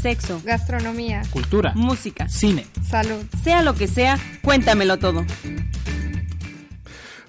Sexo, 0.00 0.40
gastronomía, 0.44 1.22
cultura, 1.30 1.72
música, 1.74 2.28
cine, 2.28 2.66
salud. 2.88 3.24
sea 3.42 3.62
lo 3.62 3.74
que 3.74 3.88
sea, 3.88 4.18
cuéntamelo 4.42 4.98
todo. 4.98 5.24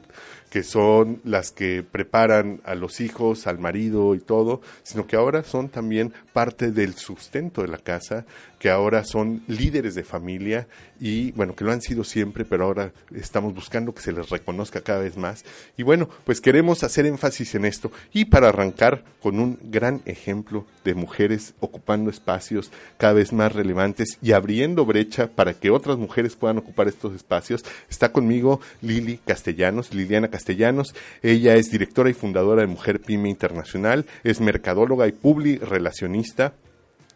que 0.53 0.62
son 0.62 1.19
las 1.24 1.50
que 1.50 1.81
preparan 1.81 2.62
a 2.64 2.75
los 2.75 3.02
hijos, 3.02 3.47
al 3.47 3.58
marido 3.58 4.14
y 4.14 4.19
todo, 4.19 4.62
sino 4.84 5.08
que 5.08 5.16
ahora 5.16 5.41
son 5.41 5.68
también 5.68 6.14
parte 6.31 6.69
del 6.69 6.94
sustento 6.94 7.64
de 7.64 7.69
la 7.69 7.80
casa, 7.80 8.28
que 8.63 8.69
ahora 8.69 9.03
son 9.03 9.44
líderes 9.50 9.94
de 9.94 10.06
familia 10.06 10.69
y 10.97 11.34
bueno, 11.34 11.53
que 11.53 11.66
lo 11.66 11.74
han 11.74 11.81
sido 11.81 12.06
siempre, 12.06 12.46
pero 12.46 12.63
ahora 12.63 12.94
estamos 13.13 13.53
buscando 13.53 13.94
que 13.94 14.01
se 14.01 14.13
les 14.13 14.29
reconozca 14.29 14.79
cada 14.79 15.00
vez 15.00 15.18
más. 15.18 15.44
Y 15.75 15.84
bueno, 15.84 16.07
pues 16.24 16.40
queremos 16.40 16.81
hacer 16.85 17.06
énfasis 17.06 17.56
en 17.56 17.66
esto 17.66 17.91
y 18.13 18.24
para 18.24 18.47
arrancar 18.47 19.03
con 19.22 19.41
un 19.41 19.59
gran 19.63 20.01
ejemplo 20.06 20.66
de 20.85 20.94
mujeres 20.96 21.56
ocupando 21.59 22.09
espacios 22.09 22.72
cada 22.97 23.12
vez 23.12 23.34
más 23.34 23.51
relevantes 23.51 24.18
y 24.22 24.31
abriendo 24.31 24.85
brecha 24.85 25.28
para 25.28 25.53
que 25.53 25.69
otras 25.69 25.97
mujeres 25.97 26.38
puedan 26.38 26.57
ocupar 26.57 26.88
estos 26.88 27.13
espacios, 27.16 27.66
está 27.90 28.13
conmigo 28.13 28.62
Lili 28.81 29.19
Castellanos, 29.25 29.94
Liliana 29.94 30.30
Castellanos. 30.30 30.95
Ella 31.22 31.56
es 31.56 31.69
directora 31.69 32.09
y 32.09 32.13
fundadora 32.13 32.62
de 32.62 32.68
Mujer 32.68 33.01
Pyme 33.01 33.28
Internacional, 33.28 34.06
es 34.24 34.40
mercadóloga 34.40 35.06
y 35.06 35.12
publi 35.12 35.57
relacionista 35.57 36.53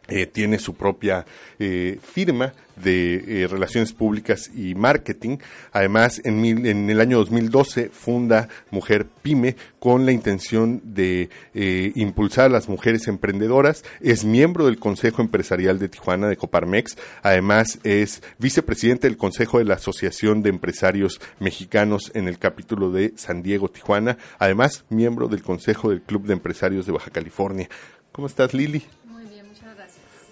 eh, 0.07 0.25
tiene 0.25 0.59
su 0.59 0.75
propia 0.75 1.25
eh, 1.59 1.99
firma 2.01 2.53
de 2.83 3.43
eh, 3.43 3.47
relaciones 3.47 3.93
públicas 3.93 4.51
y 4.55 4.75
marketing. 4.75 5.37
Además, 5.71 6.21
en, 6.23 6.41
mil, 6.41 6.65
en, 6.65 6.89
el 6.89 6.99
año 6.99 7.17
2012 7.17 7.89
funda 7.89 8.47
Mujer 8.71 9.07
Pyme 9.21 9.55
con 9.79 10.05
la 10.05 10.11
intención 10.11 10.81
de 10.83 11.29
eh, 11.53 11.91
impulsar 11.95 12.45
a 12.45 12.49
las 12.49 12.69
mujeres 12.69 13.07
emprendedoras. 13.07 13.83
Es 14.01 14.25
miembro 14.25 14.65
del 14.65 14.79
Consejo 14.79 15.21
Empresarial 15.21 15.79
de 15.79 15.89
Tijuana 15.89 16.27
de 16.27 16.37
Coparmex. 16.37 16.97
Además, 17.23 17.79
es 17.83 18.21
vicepresidente 18.37 19.07
del 19.07 19.17
Consejo 19.17 19.59
de 19.59 19.65
la 19.65 19.75
Asociación 19.75 20.43
de 20.43 20.49
Empresarios 20.49 21.19
Mexicanos 21.39 22.11
en 22.13 22.27
el 22.27 22.37
capítulo 22.37 22.91
de 22.91 23.13
San 23.15 23.41
Diego, 23.41 23.69
Tijuana. 23.69 24.17
Además, 24.39 24.85
miembro 24.89 25.27
del 25.27 25.43
Consejo 25.43 25.89
del 25.89 26.01
Club 26.01 26.25
de 26.25 26.33
Empresarios 26.33 26.85
de 26.85 26.91
Baja 26.91 27.11
California. 27.11 27.69
¿Cómo 28.11 28.27
estás, 28.27 28.53
Lili? 28.53 28.83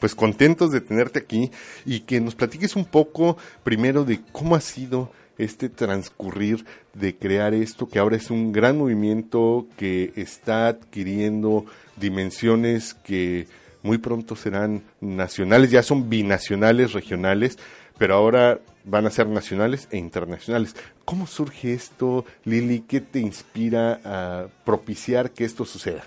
Pues 0.06 0.14
contentos 0.14 0.72
de 0.72 0.82
tenerte 0.82 1.18
aquí 1.18 1.50
y 1.84 2.02
que 2.02 2.22
nos 2.22 2.36
platiques 2.36 2.76
un 2.76 2.86
poco 2.86 3.38
primero 3.64 4.06
de 4.06 4.22
cómo 4.32 4.56
ha 4.56 4.62
sido 4.62 5.12
este 5.40 5.68
transcurrir 5.68 6.64
de 6.94 7.16
crear 7.18 7.56
esto, 7.56 7.88
que 7.90 7.98
ahora 7.98 8.16
es 8.16 8.30
un 8.30 8.52
gran 8.52 8.78
movimiento 8.78 9.66
que 9.78 10.14
está 10.16 10.68
adquiriendo 10.68 11.66
dimensiones 11.96 12.94
que 12.94 13.48
muy 13.82 13.98
pronto 13.98 14.36
serán 14.36 14.84
nacionales, 15.02 15.72
ya 15.72 15.82
son 15.82 16.08
binacionales, 16.08 16.94
regionales, 16.94 17.58
pero 17.98 18.14
ahora 18.14 18.60
van 18.84 19.08
a 19.08 19.10
ser 19.10 19.28
nacionales 19.28 19.88
e 19.90 19.98
internacionales. 19.98 20.76
¿Cómo 21.04 21.26
surge 21.26 21.74
esto, 21.74 22.26
Lili? 22.44 22.82
¿Qué 22.82 23.02
te 23.02 23.18
inspira 23.18 24.00
a 24.06 24.50
propiciar 24.66 25.32
que 25.32 25.46
esto 25.46 25.66
suceda? 25.66 26.04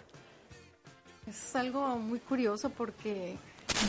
Es 1.26 1.56
algo 1.56 1.98
muy 1.98 2.20
curioso 2.20 2.70
porque 2.70 3.36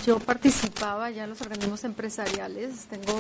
yo 0.05 0.19
participaba 0.19 1.09
ya 1.09 1.23
en 1.23 1.31
los 1.31 1.41
organismos 1.41 1.83
empresariales, 1.83 2.85
tengo 2.85 3.19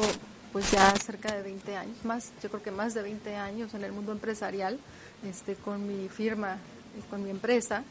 pues 0.51 0.71
ya 0.71 0.91
cerca 0.95 1.33
de 1.33 1.43
20 1.43 1.75
años, 1.75 1.97
más, 2.03 2.31
yo 2.41 2.49
creo 2.49 2.63
que 2.63 2.71
más 2.71 2.93
de 2.93 3.03
20 3.03 3.35
años 3.35 3.73
en 3.73 3.83
el 3.83 3.91
mundo 3.91 4.11
empresarial, 4.11 4.79
este, 5.23 5.55
con 5.55 5.87
mi 5.87 6.09
firma, 6.09 6.57
con 7.09 7.23
mi 7.23 7.29
empresa, 7.29 7.83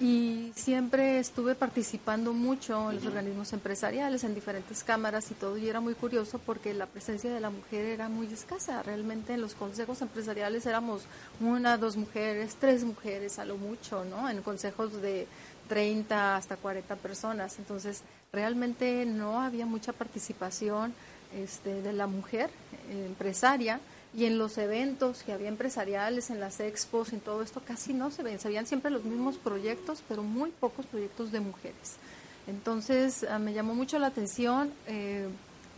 y 0.00 0.52
siempre 0.54 1.18
estuve 1.18 1.56
participando 1.56 2.32
mucho 2.32 2.90
en 2.90 2.96
los 2.96 3.06
organismos 3.06 3.52
empresariales, 3.52 4.22
en 4.22 4.32
diferentes 4.32 4.84
cámaras 4.84 5.32
y 5.32 5.34
todo, 5.34 5.58
y 5.58 5.68
era 5.68 5.80
muy 5.80 5.94
curioso 5.94 6.38
porque 6.38 6.72
la 6.72 6.86
presencia 6.86 7.32
de 7.34 7.40
la 7.40 7.50
mujer 7.50 7.84
era 7.84 8.08
muy 8.08 8.28
escasa. 8.32 8.80
Realmente 8.84 9.34
en 9.34 9.40
los 9.40 9.54
consejos 9.54 10.00
empresariales 10.00 10.66
éramos 10.66 11.02
una, 11.40 11.78
dos 11.78 11.96
mujeres, 11.96 12.56
tres 12.60 12.84
mujeres 12.84 13.40
a 13.40 13.44
lo 13.44 13.56
mucho, 13.56 14.04
¿no? 14.04 14.30
En 14.30 14.40
consejos 14.42 15.02
de 15.02 15.26
30 15.68 16.36
hasta 16.36 16.56
40 16.56 16.96
personas. 16.96 17.58
Entonces, 17.58 18.02
realmente 18.32 19.06
no 19.06 19.40
había 19.40 19.66
mucha 19.66 19.92
participación 19.92 20.94
este, 21.34 21.82
de 21.82 21.92
la 21.92 22.06
mujer 22.06 22.50
eh, 22.90 23.06
empresaria 23.06 23.80
y 24.14 24.24
en 24.24 24.38
los 24.38 24.56
eventos 24.58 25.22
que 25.22 25.32
había 25.32 25.48
empresariales, 25.48 26.30
en 26.30 26.40
las 26.40 26.60
expos, 26.60 27.12
en 27.12 27.20
todo 27.20 27.42
esto, 27.42 27.62
casi 27.64 27.92
no 27.92 28.10
se 28.10 28.22
ven. 28.22 28.38
Se 28.38 28.48
veían 28.48 28.66
siempre 28.66 28.90
los 28.90 29.04
mismos 29.04 29.36
proyectos, 29.36 30.02
pero 30.08 30.22
muy 30.22 30.50
pocos 30.50 30.86
proyectos 30.86 31.30
de 31.30 31.40
mujeres. 31.40 31.96
Entonces, 32.46 33.26
ah, 33.30 33.38
me 33.38 33.52
llamó 33.52 33.74
mucho 33.74 33.98
la 33.98 34.06
atención. 34.06 34.72
Eh, 34.86 35.28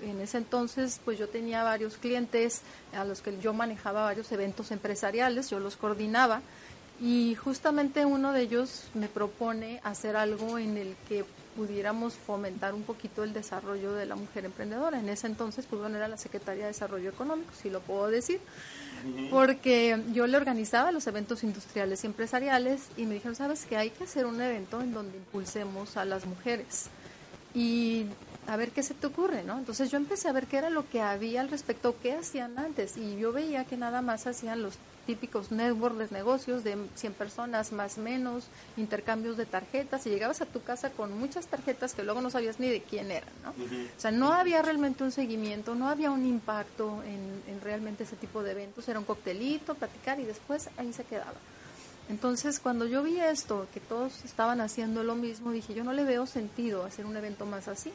en 0.02 0.20
ese 0.20 0.38
entonces, 0.38 1.00
pues 1.04 1.18
yo 1.18 1.28
tenía 1.28 1.62
varios 1.62 1.96
clientes 1.96 2.62
a 2.94 3.04
los 3.04 3.20
que 3.20 3.38
yo 3.40 3.52
manejaba 3.52 4.04
varios 4.04 4.30
eventos 4.32 4.70
empresariales, 4.70 5.50
yo 5.50 5.60
los 5.60 5.76
coordinaba 5.76 6.40
y 7.00 7.34
justamente 7.34 8.04
uno 8.04 8.32
de 8.32 8.42
ellos 8.42 8.84
me 8.94 9.08
propone 9.08 9.80
hacer 9.84 10.16
algo 10.16 10.58
en 10.58 10.76
el 10.76 10.94
que 11.08 11.24
pudiéramos 11.56 12.14
fomentar 12.14 12.74
un 12.74 12.82
poquito 12.82 13.24
el 13.24 13.32
desarrollo 13.32 13.92
de 13.92 14.06
la 14.06 14.16
mujer 14.16 14.44
emprendedora. 14.44 15.00
En 15.00 15.08
ese 15.08 15.26
entonces, 15.26 15.66
pues 15.68 15.80
bueno, 15.80 15.96
era 15.96 16.08
la 16.08 16.16
Secretaría 16.16 16.62
de 16.62 16.68
Desarrollo 16.68 17.10
Económico, 17.10 17.50
si 17.60 17.70
lo 17.70 17.80
puedo 17.80 18.08
decir, 18.08 18.40
porque 19.30 20.02
yo 20.12 20.26
le 20.26 20.36
organizaba 20.36 20.92
los 20.92 21.06
eventos 21.06 21.42
industriales 21.42 22.04
y 22.04 22.06
empresariales 22.06 22.82
y 22.96 23.06
me 23.06 23.14
dijeron, 23.14 23.34
sabes 23.34 23.64
que 23.64 23.76
hay 23.76 23.90
que 23.90 24.04
hacer 24.04 24.26
un 24.26 24.40
evento 24.40 24.80
en 24.80 24.92
donde 24.92 25.16
impulsemos 25.16 25.96
a 25.96 26.04
las 26.04 26.26
mujeres 26.26 26.88
y 27.54 28.06
a 28.46 28.56
ver 28.56 28.70
qué 28.70 28.82
se 28.82 28.94
te 28.94 29.06
ocurre, 29.06 29.44
¿no? 29.44 29.58
Entonces 29.58 29.90
yo 29.90 29.96
empecé 29.96 30.28
a 30.28 30.32
ver 30.32 30.46
qué 30.46 30.58
era 30.58 30.70
lo 30.70 30.88
que 30.88 31.00
había 31.00 31.40
al 31.40 31.50
respecto, 31.50 31.94
qué 32.02 32.14
hacían 32.14 32.58
antes 32.58 32.96
y 32.96 33.18
yo 33.18 33.32
veía 33.32 33.64
que 33.64 33.76
nada 33.76 34.02
más 34.02 34.26
hacían 34.26 34.62
los 34.62 34.78
típicos 35.06 35.50
networks 35.50 35.98
de 35.98 36.08
negocios 36.10 36.62
de 36.62 36.76
100 36.94 37.14
personas 37.14 37.72
más 37.72 37.98
menos, 37.98 38.44
intercambios 38.76 39.36
de 39.36 39.46
tarjetas 39.46 40.06
y 40.06 40.10
llegabas 40.10 40.40
a 40.40 40.46
tu 40.46 40.62
casa 40.62 40.90
con 40.90 41.18
muchas 41.18 41.46
tarjetas 41.46 41.94
que 41.94 42.04
luego 42.04 42.20
no 42.20 42.30
sabías 42.30 42.60
ni 42.60 42.68
de 42.68 42.82
quién 42.82 43.10
eran, 43.10 43.30
¿no? 43.42 43.50
O 43.50 44.00
sea, 44.00 44.10
no 44.10 44.32
había 44.32 44.62
realmente 44.62 45.02
un 45.02 45.10
seguimiento, 45.10 45.74
no 45.74 45.88
había 45.88 46.10
un 46.10 46.24
impacto 46.24 47.02
en, 47.04 47.42
en 47.52 47.60
realmente 47.60 48.04
ese 48.04 48.16
tipo 48.16 48.42
de 48.42 48.52
eventos, 48.52 48.88
era 48.88 48.98
un 48.98 49.04
coctelito, 49.04 49.74
platicar 49.74 50.20
y 50.20 50.24
después 50.24 50.68
ahí 50.76 50.92
se 50.92 51.04
quedaba. 51.04 51.34
Entonces, 52.08 52.58
cuando 52.58 52.86
yo 52.86 53.04
vi 53.04 53.20
esto, 53.20 53.68
que 53.72 53.78
todos 53.78 54.24
estaban 54.24 54.60
haciendo 54.60 55.04
lo 55.04 55.14
mismo, 55.14 55.52
dije, 55.52 55.74
yo 55.74 55.84
no 55.84 55.92
le 55.92 56.02
veo 56.02 56.26
sentido 56.26 56.84
hacer 56.84 57.06
un 57.06 57.16
evento 57.16 57.46
más 57.46 57.68
así. 57.68 57.92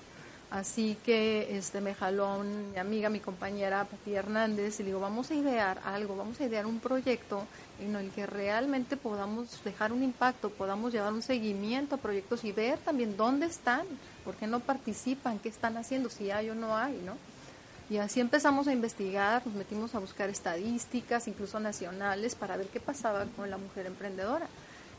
Así 0.52 0.98
que 1.04 1.58
este, 1.58 1.82
me 1.82 1.96
jaló 1.96 2.44
mi 2.44 2.78
amiga, 2.78 3.10
mi 3.10 3.20
compañera 3.20 3.84
Pati 3.84 4.14
Hernández, 4.14 4.80
y 4.80 4.84
le 4.84 4.88
digo, 4.88 5.00
vamos 5.00 5.32
a 5.32 5.36
idear 5.36 5.82
algo, 5.84 6.16
vamos 6.16 6.40
a 6.40 6.46
idear 6.46 6.66
un 6.66 6.80
proyecto 6.80 7.46
en 7.80 7.96
el 7.96 8.12
que 8.12 8.26
realmente 8.26 8.96
podamos 8.96 9.64
dejar 9.64 9.92
un 9.92 10.04
impacto, 10.04 10.50
podamos 10.50 10.94
llevar 10.94 11.12
un 11.14 11.22
seguimiento 11.22 11.96
a 11.96 11.98
proyectos 11.98 12.44
y 12.44 12.52
ver 12.52 12.78
también 12.80 13.18
dónde 13.18 13.48
están, 13.48 13.86
por 14.24 14.36
qué 14.36 14.48
no 14.48 14.60
participan, 14.60 15.40
qué 15.40 15.50
están 15.50 15.78
haciendo, 15.78 16.10
si 16.10 16.32
hay 16.32 16.50
o 16.50 16.56
no 16.56 16.78
hay, 16.78 17.02
¿no? 17.06 17.18
Y 17.90 17.98
así 17.98 18.20
empezamos 18.20 18.68
a 18.68 18.74
investigar, 18.74 19.46
nos 19.46 19.56
metimos 19.56 19.94
a 19.94 20.00
buscar 20.00 20.30
estadísticas, 20.30 21.28
incluso 21.28 21.60
nacionales, 21.60 22.34
para 22.34 22.58
ver 22.58 22.68
qué 22.68 22.80
pasaba 22.80 23.26
con 23.36 23.50
la 23.50 23.58
mujer 23.58 23.86
emprendedora. 23.86 24.48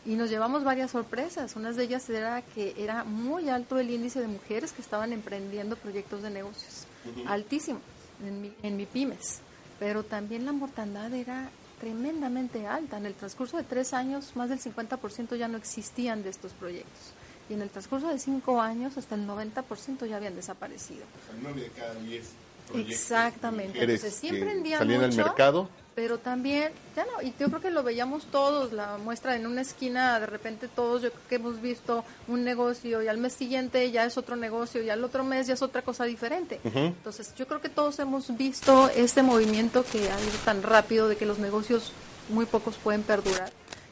Y 0.06 0.14
nos 0.14 0.30
llevamos 0.30 0.64
varias 0.64 0.92
sorpresas. 0.92 1.56
Una 1.56 1.72
de 1.72 1.82
ellas 1.82 2.08
era 2.08 2.42
que 2.42 2.74
era 2.78 3.04
muy 3.04 3.48
alto 3.48 3.78
el 3.78 3.90
índice 3.90 4.20
de 4.20 4.28
mujeres 4.28 4.72
que 4.72 4.80
estaban 4.80 5.12
emprendiendo 5.12 5.76
proyectos 5.76 6.22
de 6.22 6.30
negocios. 6.30 6.86
Altísimo 7.26 7.80
en 8.24 8.40
mi, 8.40 8.52
en 8.62 8.76
mi 8.76 8.86
pymes. 8.86 9.40
Pero 9.78 10.04
también 10.04 10.46
la 10.46 10.52
mortandad 10.52 11.12
era 11.12 11.50
tremendamente 11.80 12.66
alta. 12.66 12.98
En 12.98 13.06
el 13.06 13.14
transcurso 13.14 13.56
de 13.56 13.64
tres 13.64 13.92
años, 13.92 14.36
más 14.36 14.48
del 14.48 14.60
50% 14.60 15.36
ya 15.36 15.48
no 15.48 15.58
existían 15.58 16.22
de 16.22 16.30
estos 16.30 16.52
proyectos. 16.52 17.12
Y 17.50 17.54
en 17.54 17.62
el 17.62 17.70
transcurso 17.70 18.08
de 18.08 18.18
cinco 18.18 18.60
años, 18.60 18.96
hasta 18.96 19.14
el 19.14 19.26
90% 19.26 20.06
ya 20.06 20.16
habían 20.16 20.34
desaparecido. 20.34 21.04
O 21.04 21.54
sea, 21.54 21.68
cada 21.76 21.94
diez 21.94 22.32
Exactamente. 22.74 23.80
Entonces, 23.80 24.14
sí 24.14 24.28
emprendían 24.28 24.78
salían 24.78 25.04
al 25.04 25.10
mucho, 25.10 25.24
mercado. 25.24 25.68
Pero 25.96 26.18
también, 26.18 26.72
ya 26.94 27.06
no, 27.06 27.26
y 27.26 27.32
yo 27.40 27.48
creo 27.48 27.62
que 27.62 27.70
lo 27.70 27.82
veíamos 27.82 28.26
todos, 28.26 28.74
la 28.74 28.98
muestra 28.98 29.34
en 29.34 29.46
una 29.46 29.62
esquina, 29.62 30.20
de 30.20 30.26
repente 30.26 30.68
todos, 30.68 31.00
yo 31.00 31.10
creo 31.10 31.22
que 31.26 31.34
hemos 31.36 31.62
visto 31.62 32.04
un 32.28 32.44
negocio 32.44 33.02
y 33.02 33.08
al 33.08 33.16
mes 33.16 33.32
siguiente 33.32 33.90
ya 33.90 34.04
es 34.04 34.18
otro 34.18 34.36
negocio 34.36 34.82
y 34.82 34.90
al 34.90 35.02
otro 35.02 35.24
mes 35.24 35.46
ya 35.46 35.54
es 35.54 35.62
otra 35.62 35.80
cosa 35.80 36.04
diferente. 36.04 36.60
Entonces, 36.62 37.34
yo 37.34 37.46
creo 37.46 37.62
que 37.62 37.70
todos 37.70 37.98
hemos 37.98 38.36
visto 38.36 38.90
este 38.94 39.22
movimiento 39.22 39.86
que 39.90 40.10
ha 40.10 40.20
ido 40.20 40.38
tan 40.44 40.62
rápido 40.62 41.08
de 41.08 41.16
que 41.16 41.24
los 41.24 41.38
negocios 41.38 41.92
muy 42.28 42.44
pocos 42.44 42.76
pueden 42.76 43.02
perdurar 43.02 43.50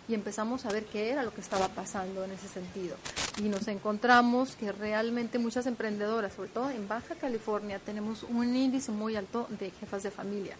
y 0.08 0.14
empezamos 0.14 0.66
a 0.66 0.70
ver 0.70 0.84
qué 0.84 1.10
era 1.10 1.22
lo 1.22 1.32
que 1.32 1.40
estaba 1.40 1.68
pasando 1.68 2.24
en 2.24 2.32
ese 2.32 2.48
sentido. 2.48 2.96
Y 3.38 3.42
nos 3.42 3.66
encontramos 3.68 4.56
que 4.56 4.72
realmente 4.72 5.38
muchas 5.38 5.66
emprendedoras, 5.66 6.34
sobre 6.34 6.50
todo 6.50 6.70
en 6.70 6.86
Baja 6.88 7.14
California, 7.14 7.78
tenemos 7.78 8.22
un 8.22 8.54
índice 8.54 8.92
muy 8.92 9.16
alto 9.16 9.46
de 9.58 9.70
jefas 9.70 10.02
de 10.02 10.10
familia. 10.10 10.56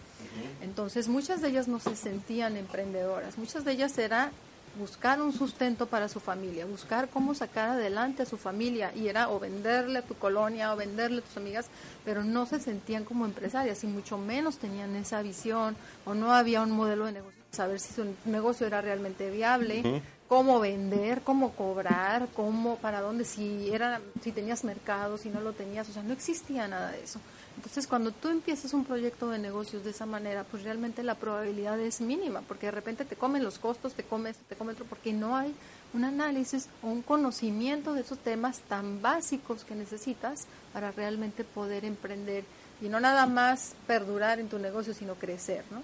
Entonces, 0.61 1.07
muchas 1.07 1.41
de 1.41 1.49
ellas 1.49 1.67
no 1.67 1.79
se 1.79 1.95
sentían 1.95 2.57
emprendedoras, 2.57 3.37
muchas 3.37 3.65
de 3.65 3.73
ellas 3.73 3.97
era 3.97 4.31
buscar 4.77 5.21
un 5.21 5.33
sustento 5.33 5.87
para 5.87 6.09
su 6.09 6.19
familia, 6.19 6.65
buscar 6.65 7.09
cómo 7.09 7.33
sacar 7.33 7.69
adelante 7.69 8.23
a 8.23 8.25
su 8.25 8.37
familia 8.37 8.91
y 8.93 9.07
era 9.07 9.29
o 9.29 9.39
venderle 9.39 9.99
a 9.99 10.01
tu 10.01 10.15
colonia 10.15 10.73
o 10.73 10.75
venderle 10.75 11.19
a 11.19 11.21
tus 11.21 11.37
amigas, 11.37 11.67
pero 12.03 12.23
no 12.23 12.45
se 12.45 12.59
sentían 12.59 13.05
como 13.05 13.25
empresarias 13.25 13.83
y 13.83 13.87
mucho 13.87 14.17
menos 14.17 14.57
tenían 14.57 14.95
esa 14.95 15.21
visión 15.21 15.75
o 16.03 16.13
no 16.13 16.33
había 16.33 16.61
un 16.61 16.71
modelo 16.71 17.05
de 17.05 17.13
negocio, 17.13 17.34
saber 17.55 17.79
si 17.79 17.93
su 17.93 18.05
negocio 18.25 18.67
era 18.67 18.81
realmente 18.81 19.29
viable, 19.31 20.01
cómo 20.27 20.59
vender, 20.59 21.21
cómo 21.21 21.51
cobrar, 21.51 22.27
cómo, 22.35 22.77
para 22.77 23.01
dónde, 23.01 23.25
si 23.25 23.69
era, 23.71 24.01
si 24.21 24.31
tenías 24.31 24.63
mercado, 24.63 25.17
si 25.17 25.29
no 25.29 25.41
lo 25.41 25.53
tenías, 25.53 25.89
o 25.89 25.93
sea, 25.93 26.03
no 26.03 26.13
existía 26.13 26.67
nada 26.67 26.91
de 26.91 27.03
eso. 27.03 27.19
Entonces, 27.55 27.87
cuando 27.87 28.11
tú 28.11 28.29
empiezas 28.29 28.73
un 28.73 28.83
proyecto 28.83 29.29
de 29.29 29.39
negocios 29.39 29.83
de 29.83 29.91
esa 29.91 30.05
manera, 30.05 30.43
pues 30.43 30.63
realmente 30.63 31.03
la 31.03 31.15
probabilidad 31.15 31.79
es 31.79 32.01
mínima, 32.01 32.41
porque 32.41 32.65
de 32.65 32.71
repente 32.71 33.05
te 33.05 33.15
comen 33.15 33.43
los 33.43 33.59
costos, 33.59 33.93
te 33.93 34.03
come 34.03 34.31
esto, 34.31 34.43
te 34.49 34.55
come 34.55 34.73
otro, 34.73 34.85
porque 34.85 35.13
no 35.13 35.37
hay 35.37 35.55
un 35.93 36.03
análisis 36.03 36.67
o 36.83 36.87
un 36.87 37.01
conocimiento 37.01 37.93
de 37.93 38.01
esos 38.01 38.19
temas 38.19 38.59
tan 38.61 39.01
básicos 39.01 39.63
que 39.63 39.75
necesitas 39.75 40.47
para 40.73 40.91
realmente 40.91 41.45
poder 41.45 41.85
emprender 41.85 42.43
y 42.81 42.89
no 42.89 42.99
nada 42.99 43.25
más 43.25 43.73
perdurar 43.87 44.39
en 44.39 44.49
tu 44.49 44.59
negocio, 44.59 44.93
sino 44.93 45.15
crecer, 45.15 45.63
¿no? 45.71 45.81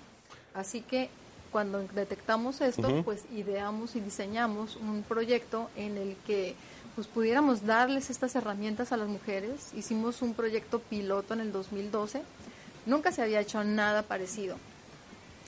Así 0.54 0.82
que 0.82 1.10
cuando 1.52 1.80
detectamos 1.94 2.62
esto, 2.62 3.04
pues 3.04 3.24
ideamos 3.34 3.96
y 3.96 4.00
diseñamos 4.00 4.76
un 4.78 5.04
proyecto 5.04 5.70
en 5.76 5.98
el 5.98 6.16
que 6.26 6.56
pues 6.96 7.08
pudiéramos 7.08 7.66
darles 7.66 8.10
estas 8.10 8.36
herramientas 8.36 8.92
a 8.92 8.98
las 8.98 9.08
mujeres. 9.08 9.74
Hicimos 9.76 10.22
un 10.22 10.34
proyecto 10.34 10.80
piloto 10.80 11.34
en 11.34 11.42
el 11.42 11.52
2012. 11.52 12.22
Nunca 12.86 13.12
se 13.12 13.22
había 13.22 13.40
hecho 13.40 13.64
nada 13.64 14.04
parecido. 14.04 14.58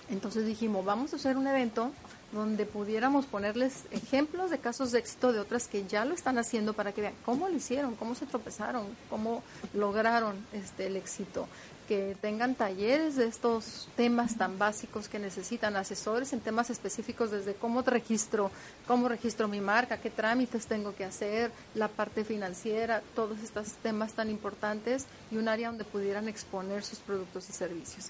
Entonces 0.09 0.45
dijimos, 0.45 0.85
vamos 0.85 1.13
a 1.13 1.15
hacer 1.15 1.37
un 1.37 1.47
evento 1.47 1.91
donde 2.33 2.65
pudiéramos 2.65 3.25
ponerles 3.25 3.83
ejemplos 3.91 4.49
de 4.49 4.57
casos 4.57 4.91
de 4.91 4.99
éxito 4.99 5.31
de 5.31 5.39
otras 5.39 5.67
que 5.67 5.85
ya 5.85 6.03
lo 6.03 6.15
están 6.15 6.37
haciendo 6.37 6.73
para 6.73 6.91
que 6.91 7.01
vean 7.01 7.13
cómo 7.25 7.47
lo 7.47 7.55
hicieron, 7.55 7.95
cómo 7.95 8.15
se 8.15 8.25
tropezaron, 8.25 8.87
cómo 9.09 9.43
lograron 9.73 10.35
este 10.51 10.87
el 10.87 10.97
éxito, 10.97 11.47
que 11.83 12.15
tengan 12.21 12.55
talleres 12.55 13.15
de 13.15 13.27
estos 13.27 13.87
temas 13.95 14.37
tan 14.37 14.57
básicos 14.57 15.07
que 15.07 15.19
necesitan, 15.19 15.75
asesores 15.75 16.33
en 16.33 16.39
temas 16.39 16.69
específicos 16.69 17.31
desde 17.31 17.53
cómo 17.53 17.83
te 17.83 17.91
registro, 17.91 18.51
cómo 18.87 19.09
registro 19.09 19.47
mi 19.47 19.61
marca, 19.61 19.97
qué 19.97 20.09
trámites 20.09 20.65
tengo 20.65 20.95
que 20.95 21.05
hacer, 21.05 21.51
la 21.75 21.87
parte 21.87 22.23
financiera, 22.23 23.01
todos 23.15 23.39
estos 23.39 23.73
temas 23.83 24.13
tan 24.13 24.29
importantes 24.29 25.05
y 25.31 25.37
un 25.37 25.47
área 25.47 25.69
donde 25.69 25.85
pudieran 25.85 26.27
exponer 26.27 26.83
sus 26.83 26.99
productos 26.99 27.49
y 27.49 27.53
servicios 27.53 28.09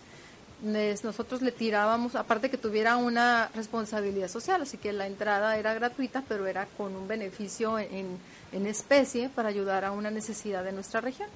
nosotros 0.63 1.41
le 1.41 1.51
tirábamos, 1.51 2.15
aparte 2.15 2.49
que 2.49 2.57
tuviera 2.57 2.95
una 2.95 3.49
responsabilidad 3.53 4.29
social, 4.29 4.61
así 4.61 4.77
que 4.77 4.93
la 4.93 5.07
entrada 5.07 5.57
era 5.57 5.73
gratuita, 5.73 6.23
pero 6.27 6.47
era 6.47 6.65
con 6.77 6.95
un 6.95 7.07
beneficio 7.07 7.77
en, 7.77 8.17
en 8.51 8.67
especie 8.67 9.29
para 9.29 9.49
ayudar 9.49 9.83
a 9.83 9.91
una 9.91 10.09
necesidad 10.09 10.63
de 10.63 10.71
nuestra 10.71 11.01
región. 11.01 11.27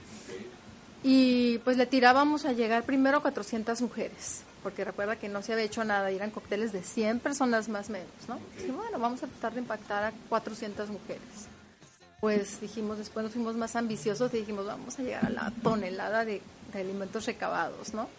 Y 1.10 1.60
pues 1.60 1.78
le 1.78 1.86
tirábamos 1.86 2.44
a 2.44 2.52
llegar 2.52 2.84
primero 2.84 3.20
a 3.20 3.22
400 3.22 3.82
mujeres, 3.82 4.42
porque 4.62 4.84
recuerda 4.84 5.16
que 5.16 5.30
no 5.30 5.42
se 5.42 5.54
había 5.54 5.64
hecho 5.64 5.86
nada, 5.86 6.10
eran 6.12 6.32
cócteles 6.32 6.74
de 6.74 6.84
100 6.84 7.20
personas 7.20 7.70
más 7.70 7.88
o 7.88 7.94
menos, 7.94 8.08
¿no? 8.28 8.38
Y 8.62 8.70
bueno, 8.72 9.00
vamos 9.00 9.24
a 9.24 9.28
tratar 9.28 9.54
de 9.54 9.62
impactar 9.62 10.04
a 10.04 10.12
400 10.28 10.90
mujeres. 10.90 11.22
Pues 12.20 12.60
dijimos, 12.60 12.98
después 12.98 13.24
nos 13.24 13.32
fuimos 13.32 13.56
más 13.56 13.78
ambiciosos 13.78 14.34
y 14.34 14.40
dijimos, 14.40 14.66
vamos 14.66 15.00
a 15.00 15.04
llegar 15.04 15.26
a 15.28 15.30
la 15.30 15.54
tonelada 15.64 16.26
de, 16.26 16.42
de 16.74 16.80
alimentos 16.82 17.26
recabados, 17.26 17.94
¿no? 17.94 18.10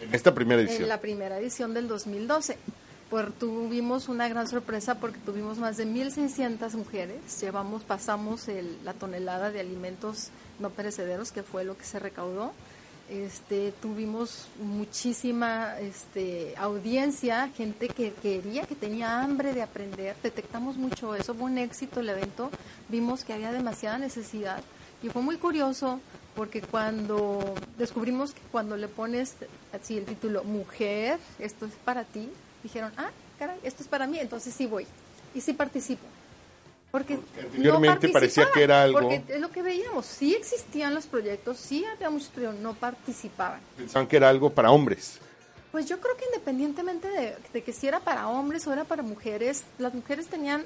En 0.00 0.14
esta 0.14 0.34
primera 0.34 0.60
edición. 0.60 0.82
En 0.82 0.88
la 0.90 1.00
primera 1.00 1.38
edición 1.38 1.72
del 1.72 1.88
2012. 1.88 2.58
Pues 3.08 3.26
tuvimos 3.38 4.08
una 4.08 4.26
gran 4.28 4.48
sorpresa 4.48 4.96
porque 4.96 5.18
tuvimos 5.24 5.58
más 5.58 5.76
de 5.76 5.86
1.600 5.86 6.72
mujeres. 6.74 7.40
Llevamos, 7.40 7.84
pasamos 7.84 8.48
el- 8.48 8.78
la 8.84 8.92
tonelada 8.94 9.50
de 9.50 9.60
alimentos 9.60 10.28
no 10.58 10.70
perecederos, 10.70 11.32
que 11.32 11.42
fue 11.42 11.64
lo 11.64 11.76
que 11.76 11.84
se 11.84 11.98
recaudó. 11.98 12.52
Este, 13.08 13.72
tuvimos 13.82 14.48
muchísima 14.62 15.78
este, 15.80 16.54
audiencia, 16.56 17.50
gente 17.54 17.88
que 17.88 18.12
quería, 18.14 18.64
que 18.64 18.74
tenía 18.74 19.20
hambre 19.20 19.52
de 19.52 19.62
aprender. 19.62 20.16
Detectamos 20.22 20.76
mucho 20.76 21.14
eso, 21.14 21.34
fue 21.34 21.44
un 21.44 21.58
éxito 21.58 22.00
el 22.00 22.08
evento. 22.08 22.50
Vimos 22.88 23.24
que 23.24 23.32
había 23.34 23.52
demasiada 23.52 23.98
necesidad 23.98 24.62
y 25.02 25.08
fue 25.08 25.20
muy 25.20 25.36
curioso 25.36 26.00
porque 26.34 26.62
cuando 26.62 27.54
descubrimos 27.76 28.32
que 28.32 28.40
cuando 28.50 28.76
le 28.76 28.88
pones 28.88 29.34
así 29.72 29.98
el 29.98 30.06
título 30.06 30.44
Mujer, 30.44 31.18
esto 31.38 31.66
es 31.66 31.72
para 31.84 32.04
ti, 32.04 32.30
dijeron, 32.62 32.92
ah, 32.96 33.10
caray, 33.38 33.58
esto 33.62 33.82
es 33.82 33.88
para 33.88 34.06
mí, 34.06 34.18
entonces 34.18 34.54
sí 34.54 34.66
voy 34.66 34.86
y 35.34 35.40
sí 35.40 35.52
participo. 35.52 36.06
Porque, 36.92 37.18
anteriormente 37.42 38.06
no 38.06 38.12
parecía 38.12 38.48
que 38.52 38.62
era 38.62 38.82
algo- 38.82 39.00
Porque 39.00 39.22
es 39.28 39.40
lo 39.40 39.50
que 39.50 39.62
veíamos, 39.62 40.04
sí 40.06 40.34
existían 40.34 40.94
los 40.94 41.06
proyectos, 41.06 41.56
sí 41.56 41.84
había 41.86 42.10
muchos, 42.10 42.30
pero 42.34 42.52
no 42.52 42.74
participaban. 42.74 43.60
Pensaban 43.76 44.06
que 44.06 44.16
era 44.18 44.28
algo 44.28 44.50
para 44.50 44.70
hombres. 44.70 45.18
Pues 45.72 45.86
yo 45.86 45.98
creo 46.00 46.14
que 46.18 46.26
independientemente 46.26 47.08
de, 47.08 47.34
de 47.50 47.62
que 47.64 47.72
si 47.72 47.88
era 47.88 47.98
para 48.00 48.28
hombres 48.28 48.66
o 48.66 48.72
era 48.74 48.84
para 48.84 49.02
mujeres, 49.02 49.64
las 49.78 49.94
mujeres 49.94 50.26
tenían 50.28 50.64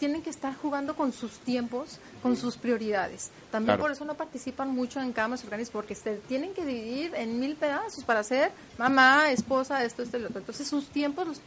tienen 0.00 0.22
que 0.22 0.30
estar 0.30 0.56
jugando 0.56 0.96
con 0.96 1.12
sus 1.12 1.32
tiempos, 1.40 1.98
con 2.22 2.34
sus 2.34 2.56
prioridades. 2.56 3.30
También 3.50 3.66
Claro. 3.76 3.82
por 3.82 3.90
eso 3.92 4.06
no 4.06 4.14
participan 4.14 4.70
mucho 4.70 4.98
en 4.98 5.12
camas 5.12 5.44
organizadas, 5.44 5.70
porque 5.72 5.94
se 5.94 6.14
tienen 6.26 6.54
que 6.54 6.64
dividir 6.64 7.14
en 7.14 7.38
mil 7.38 7.54
pedazos 7.54 8.02
para 8.04 8.22
ser 8.24 8.50
mamá, 8.78 9.30
esposa, 9.30 9.84
esto, 9.84 10.02
esto 10.02 10.16
y 10.16 10.20
lo 10.20 10.28
otro. 10.28 10.40
Entonces 10.40 10.66
sus 10.66 10.86
tiempos 10.88 11.28
los, 11.28 11.40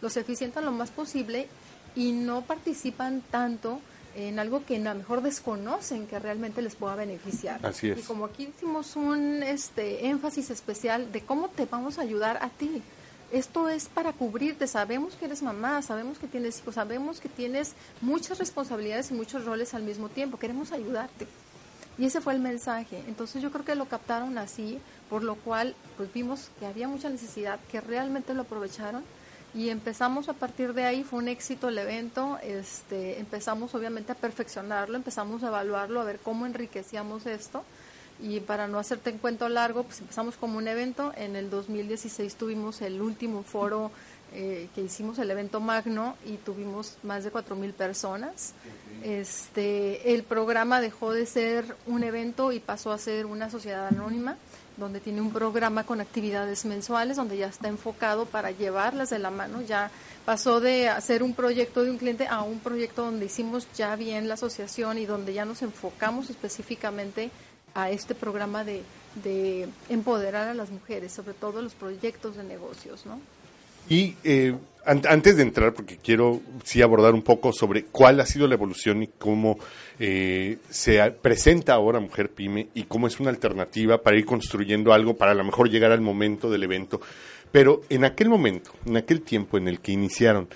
los 0.00 0.16
eficientan 0.16 0.64
lo 0.64 0.72
más 0.72 0.90
posible 0.90 1.46
y 1.94 2.12
no 2.12 2.42
participan 2.42 3.22
tanto 3.30 3.80
en 4.16 4.38
algo 4.38 4.64
que 4.64 4.76
a 4.76 4.78
lo 4.80 4.94
mejor 4.94 5.22
desconocen 5.22 6.06
que 6.06 6.18
realmente 6.18 6.62
les 6.62 6.74
pueda 6.74 6.96
beneficiar. 6.96 7.64
Así 7.64 7.90
es. 7.90 7.98
Y 7.98 8.02
como 8.02 8.24
aquí 8.24 8.52
hicimos 8.54 8.96
un 8.96 9.42
este 9.42 10.06
énfasis 10.06 10.50
especial 10.50 11.12
de 11.12 11.22
cómo 11.22 11.48
te 11.48 11.66
vamos 11.66 11.98
a 11.98 12.02
ayudar 12.02 12.38
a 12.42 12.48
ti. 12.48 12.82
Esto 13.32 13.68
es 13.68 13.86
para 13.86 14.12
cubrirte, 14.12 14.66
sabemos 14.66 15.14
que 15.14 15.26
eres 15.26 15.40
mamá, 15.42 15.82
sabemos 15.82 16.18
que 16.18 16.26
tienes 16.26 16.58
hijos, 16.58 16.74
sabemos 16.74 17.20
que 17.20 17.28
tienes 17.28 17.74
muchas 18.00 18.38
responsabilidades 18.38 19.12
y 19.12 19.14
muchos 19.14 19.44
roles 19.44 19.72
al 19.72 19.84
mismo 19.84 20.08
tiempo, 20.08 20.36
queremos 20.36 20.72
ayudarte. 20.72 21.28
Y 21.96 22.06
ese 22.06 22.20
fue 22.20 22.32
el 22.32 22.40
mensaje. 22.40 23.04
Entonces 23.06 23.40
yo 23.40 23.52
creo 23.52 23.64
que 23.64 23.76
lo 23.76 23.84
captaron 23.84 24.36
así, 24.38 24.80
por 25.08 25.22
lo 25.22 25.36
cual 25.36 25.76
pues 25.96 26.12
vimos 26.12 26.50
que 26.58 26.66
había 26.66 26.88
mucha 26.88 27.08
necesidad, 27.08 27.60
que 27.70 27.80
realmente 27.80 28.34
lo 28.34 28.42
aprovecharon 28.42 29.04
y 29.54 29.70
empezamos 29.70 30.28
a 30.28 30.34
partir 30.34 30.74
de 30.74 30.84
ahí, 30.84 31.02
fue 31.02 31.18
un 31.18 31.28
éxito 31.28 31.68
el 31.68 31.78
evento, 31.78 32.38
este, 32.42 33.18
empezamos 33.18 33.74
obviamente 33.74 34.12
a 34.12 34.14
perfeccionarlo, 34.14 34.96
empezamos 34.96 35.42
a 35.42 35.48
evaluarlo, 35.48 36.00
a 36.00 36.04
ver 36.04 36.20
cómo 36.20 36.46
enriquecíamos 36.46 37.26
esto. 37.26 37.64
Y 38.22 38.40
para 38.40 38.68
no 38.68 38.78
hacerte 38.78 39.10
en 39.10 39.18
cuento 39.18 39.48
largo, 39.48 39.82
pues 39.84 40.00
empezamos 40.00 40.36
como 40.36 40.58
un 40.58 40.68
evento, 40.68 41.12
en 41.16 41.36
el 41.36 41.50
2016 41.50 42.34
tuvimos 42.36 42.82
el 42.82 43.00
último 43.00 43.42
foro 43.42 43.90
eh, 44.32 44.68
que 44.74 44.82
hicimos, 44.82 45.18
el 45.18 45.30
evento 45.30 45.58
magno, 45.58 46.16
y 46.24 46.36
tuvimos 46.36 46.98
más 47.02 47.24
de 47.24 47.32
4.000 47.32 47.72
personas. 47.72 48.52
Este, 49.02 50.14
el 50.14 50.22
programa 50.22 50.80
dejó 50.80 51.12
de 51.12 51.26
ser 51.26 51.76
un 51.86 52.04
evento 52.04 52.52
y 52.52 52.60
pasó 52.60 52.92
a 52.92 52.98
ser 52.98 53.26
una 53.26 53.50
sociedad 53.50 53.88
anónima 53.88 54.36
donde 54.80 54.98
tiene 54.98 55.20
un 55.20 55.32
programa 55.32 55.84
con 55.84 56.00
actividades 56.00 56.64
mensuales, 56.64 57.16
donde 57.16 57.36
ya 57.36 57.46
está 57.46 57.68
enfocado 57.68 58.26
para 58.26 58.50
llevarlas 58.50 59.10
de 59.10 59.20
la 59.20 59.30
mano. 59.30 59.62
Ya 59.62 59.90
pasó 60.24 60.60
de 60.60 60.88
hacer 60.88 61.22
un 61.22 61.34
proyecto 61.34 61.84
de 61.84 61.90
un 61.90 61.98
cliente 61.98 62.26
a 62.26 62.42
un 62.42 62.58
proyecto 62.58 63.04
donde 63.04 63.26
hicimos 63.26 63.68
ya 63.74 63.94
bien 63.94 64.26
la 64.26 64.34
asociación 64.34 64.98
y 64.98 65.06
donde 65.06 65.32
ya 65.32 65.44
nos 65.44 65.62
enfocamos 65.62 66.30
específicamente 66.30 67.30
a 67.74 67.90
este 67.90 68.16
programa 68.16 68.64
de, 68.64 68.82
de 69.22 69.68
empoderar 69.88 70.48
a 70.48 70.54
las 70.54 70.70
mujeres, 70.70 71.12
sobre 71.12 71.34
todo 71.34 71.62
los 71.62 71.74
proyectos 71.74 72.36
de 72.36 72.42
negocios, 72.42 73.06
¿no? 73.06 73.20
Y 73.88 74.14
eh, 74.24 74.54
an- 74.84 75.02
antes 75.08 75.36
de 75.36 75.42
entrar, 75.42 75.74
porque 75.74 75.96
quiero 75.96 76.40
sí 76.64 76.82
abordar 76.82 77.14
un 77.14 77.22
poco 77.22 77.52
sobre 77.52 77.84
cuál 77.84 78.20
ha 78.20 78.26
sido 78.26 78.46
la 78.46 78.54
evolución 78.54 79.02
y 79.02 79.08
cómo 79.08 79.58
eh, 79.98 80.58
se 80.68 81.10
presenta 81.10 81.74
ahora 81.74 82.00
Mujer 82.00 82.30
Pyme 82.30 82.68
y 82.74 82.84
cómo 82.84 83.06
es 83.06 83.18
una 83.20 83.30
alternativa 83.30 84.02
para 84.02 84.16
ir 84.16 84.24
construyendo 84.24 84.92
algo 84.92 85.16
para 85.16 85.32
a 85.32 85.34
lo 85.34 85.44
mejor 85.44 85.70
llegar 85.70 85.92
al 85.92 86.00
momento 86.00 86.50
del 86.50 86.62
evento. 86.62 87.00
Pero 87.52 87.82
en 87.88 88.04
aquel 88.04 88.28
momento, 88.28 88.70
en 88.86 88.96
aquel 88.96 89.22
tiempo 89.22 89.58
en 89.58 89.66
el 89.66 89.80
que 89.80 89.90
iniciaron, 89.92 90.48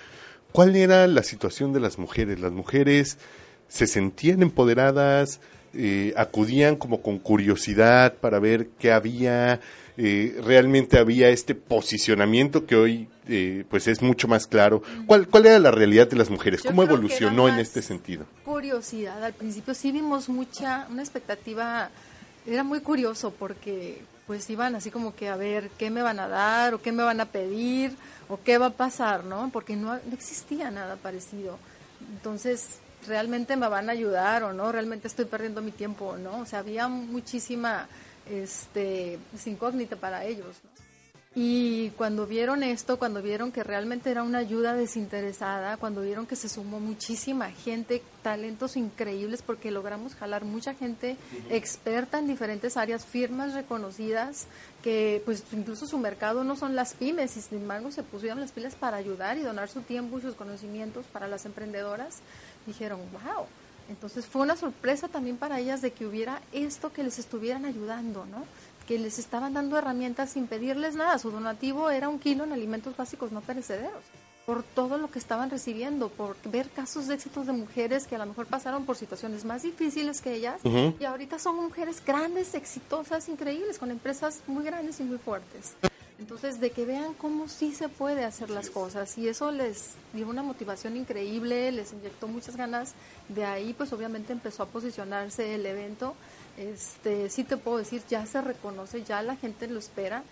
¿cuál 0.53 0.77
era 0.77 1.07
la 1.09 1.25
situación 1.25 1.73
de 1.73 1.81
las 1.81 1.99
mujeres? 1.99 2.39
Las 2.39 2.53
mujeres 2.53 3.19
se 3.67 3.89
sentían 3.89 4.43
empoderadas, 4.43 5.41
eh, 5.75 6.15
acudían 6.17 6.77
como 6.77 7.03
con 7.03 7.19
curiosidad 7.19 8.15
para 8.21 8.39
ver 8.39 8.69
qué 8.79 8.93
había, 8.93 9.59
eh, 9.97 10.41
realmente 10.45 10.99
había 10.99 11.29
este 11.29 11.55
posicionamiento 11.55 12.67
que 12.67 12.77
hoy 12.77 13.09
eh, 13.29 13.65
pues 13.71 13.87
es 13.87 14.03
mucho 14.03 14.29
más 14.29 14.47
claro. 14.47 14.83
¿Cuál, 15.07 15.29
¿Cuál 15.29 15.47
era 15.47 15.59
la 15.59 15.71
realidad 15.71 16.09
de 16.09 16.17
las 16.17 16.31
mujeres? 16.31 16.63
Yo 16.63 16.71
¿Cómo 16.71 16.83
evolucionó 16.83 17.49
en 17.49 17.59
este 17.59 17.81
sentido? 17.81 18.27
Curiosidad. 18.45 19.23
Al 19.23 19.33
principio 19.35 19.73
sí 19.75 19.93
vimos 19.93 20.29
mucha, 20.29 20.87
una 20.91 21.03
expectativa, 21.03 21.91
era 22.47 22.65
muy 22.65 22.81
curioso 22.81 23.33
porque 23.39 24.03
pues 24.27 24.49
iban 24.51 24.75
así 24.75 24.91
como 24.91 25.15
que 25.15 25.29
a 25.29 25.37
ver 25.37 25.71
qué 25.79 25.91
me 25.91 26.03
van 26.03 26.19
a 26.19 26.29
dar 26.29 26.75
o 26.75 26.83
qué 26.83 26.93
me 26.93 27.03
van 27.03 27.21
a 27.21 27.27
pedir 27.27 27.93
o 28.29 28.41
qué 28.43 28.59
va 28.59 28.67
a 28.67 28.71
pasar, 28.71 29.25
¿no? 29.25 29.51
Porque 29.53 29.77
no, 29.77 29.95
no 29.95 30.13
existía 30.13 30.71
nada 30.71 30.97
parecido. 30.97 31.59
Entonces, 32.13 32.79
¿realmente 33.07 33.57
me 33.57 33.69
van 33.69 33.89
a 33.89 33.93
ayudar 33.93 34.43
o 34.43 34.53
no? 34.53 34.73
¿Realmente 34.73 35.09
estoy 35.09 35.27
perdiendo 35.27 35.63
mi 35.63 35.71
tiempo 35.71 36.07
o 36.07 36.17
no? 36.17 36.41
O 36.41 36.47
sea, 36.47 36.61
había 36.61 36.89
muchísima 36.89 37.87
este, 38.29 39.19
pues, 39.31 39.47
incógnita 39.47 39.97
para 39.97 40.25
ellos, 40.25 40.57
¿no? 40.63 40.75
Y 41.37 41.91
cuando 41.97 42.29
vieron 42.29 42.63
esto, 42.63 42.97
cuando 42.97 43.21
vieron 43.21 43.51
que 43.51 43.65
realmente 43.65 44.09
era 44.09 44.23
una 44.23 44.39
ayuda 44.39 44.75
desinteresada, 44.75 45.77
cuando 45.79 46.03
vieron 46.03 46.27
que 46.27 46.37
se 46.37 46.49
sumó 46.49 46.79
muchísima 46.79 47.51
gente, 47.51 48.03
talentos 48.23 48.77
increíbles, 48.77 49.43
porque 49.43 49.73
logramos 49.73 50.15
jalar 50.15 50.45
mucha 50.45 50.75
gente 50.75 51.17
experta 51.51 52.21
en 52.21 52.29
diferentes 52.29 52.77
áreas, 52.77 53.05
firmas 53.05 53.53
reconocidas, 53.53 54.47
que 54.81 55.23
pues 55.25 55.43
incluso 55.51 55.89
su 55.89 55.99
mercado 55.99 56.45
no 56.45 56.55
son 56.55 56.77
las 56.77 56.95
pymes, 56.95 57.37
y 57.37 57.41
sin 57.41 57.59
embargo 57.59 57.91
se 57.91 58.05
pusieron 58.05 58.39
las 58.39 58.53
pilas 58.53 58.77
para 58.77 58.97
ayudar 58.97 59.37
y 59.37 59.41
donar 59.41 59.69
su 59.69 59.81
tiempo 59.81 60.19
y 60.19 60.23
sus 60.23 60.37
conocimientos 60.37 61.05
para 61.07 61.27
las 61.27 61.47
emprendedoras, 61.47 62.21
dijeron, 62.65 63.01
wow. 63.11 63.47
Entonces 63.89 64.27
fue 64.27 64.43
una 64.43 64.57
sorpresa 64.57 65.09
también 65.09 65.37
para 65.37 65.61
ellas 65.61 65.83
de 65.83 65.93
que 65.93 66.07
hubiera 66.07 66.41
esto 66.53 66.93
que 66.93 67.03
les 67.03 67.19
estuvieran 67.19 67.65
ayudando, 67.65 68.25
¿no? 68.27 68.45
que 68.87 68.99
les 68.99 69.19
estaban 69.19 69.55
dando 69.55 69.79
herramientas 69.79 70.31
sin 70.31 70.47
pedirles 70.47 70.95
nada. 70.95 71.19
Su 71.19 71.31
donativo 71.31 71.91
era 71.91 72.09
un 72.09 72.19
kilo 72.19 72.45
en 72.45 72.53
alimentos 72.53 72.97
básicos 72.97 73.33
no 73.33 73.41
perecederos, 73.41 74.03
por 74.47 74.63
todo 74.63 74.99
lo 74.99 75.11
que 75.11 75.19
estaban 75.19 75.51
recibiendo, 75.51 76.11
por 76.11 76.37
ver 76.45 76.69
casos 76.69 77.09
de 77.09 77.15
éxitos 77.15 77.47
de 77.47 77.53
mujeres 77.53 78.07
que 78.07 78.17
a 78.17 78.19
lo 78.19 78.27
mejor 78.27 78.47
pasaron 78.47 78.85
por 78.85 78.97
situaciones 78.97 79.45
más 79.45 79.63
difíciles 79.63 80.21
que 80.21 80.35
ellas 80.35 80.61
y 80.65 81.05
ahorita 81.05 81.39
son 81.39 81.57
mujeres 81.57 82.03
grandes, 82.05 82.55
exitosas, 82.55 83.29
increíbles, 83.29 83.79
con 83.79 83.91
empresas 83.91 84.43
muy 84.47 84.65
grandes 84.65 85.01
y 85.01 85.05
muy 85.05 85.19
fuertes. 85.19 85.75
Entonces, 86.19 86.61
de 86.61 86.71
que 86.71 86.85
vean 86.85 87.15
cómo 87.15 87.49
sí 87.49 87.73
se 87.75 87.89
puede 87.89 88.25
hacer 88.25 88.49
las 88.49 88.71
cosas 88.71 89.19
y 89.19 89.29
eso 89.29 89.51
les 89.51 89.95
dio 90.13 90.29
una 90.29 90.45
motivación 90.45 90.97
increíble, 90.97 91.73
les 91.73 91.93
inyectó 91.93 92.29
muchas 92.29 92.57
ganas. 92.57 92.95
De 93.29 93.45
ahí, 93.45 93.75
pues 93.75 93.93
obviamente 93.93 94.33
empezó 94.33 94.63
a 94.63 94.67
posicionarse 94.67 95.57
el 95.57 95.67
evento. 95.67 96.15
Este, 96.57 97.29
sí 97.31 97.43
te 97.43 97.57
puedo 97.57 97.79
decir, 97.79 98.03
ya 98.09 98.25
se 98.27 98.41
reconoce, 98.41 99.03
ya 99.03 99.23
la 99.23 99.35
gente 99.37 99.67
lo 99.67 99.81
espera. 99.81 100.23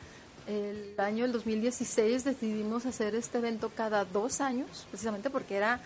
El 0.47 0.95
año 0.99 1.25
del 1.25 1.33
2016 1.33 2.25
decidimos 2.25 2.87
hacer 2.87 3.15
este 3.17 3.39
evento 3.39 3.71
cada 3.75 4.05
dos 4.05 4.41
años, 4.41 4.87
precisamente 4.91 5.31
porque 5.31 5.57
era 5.57 5.81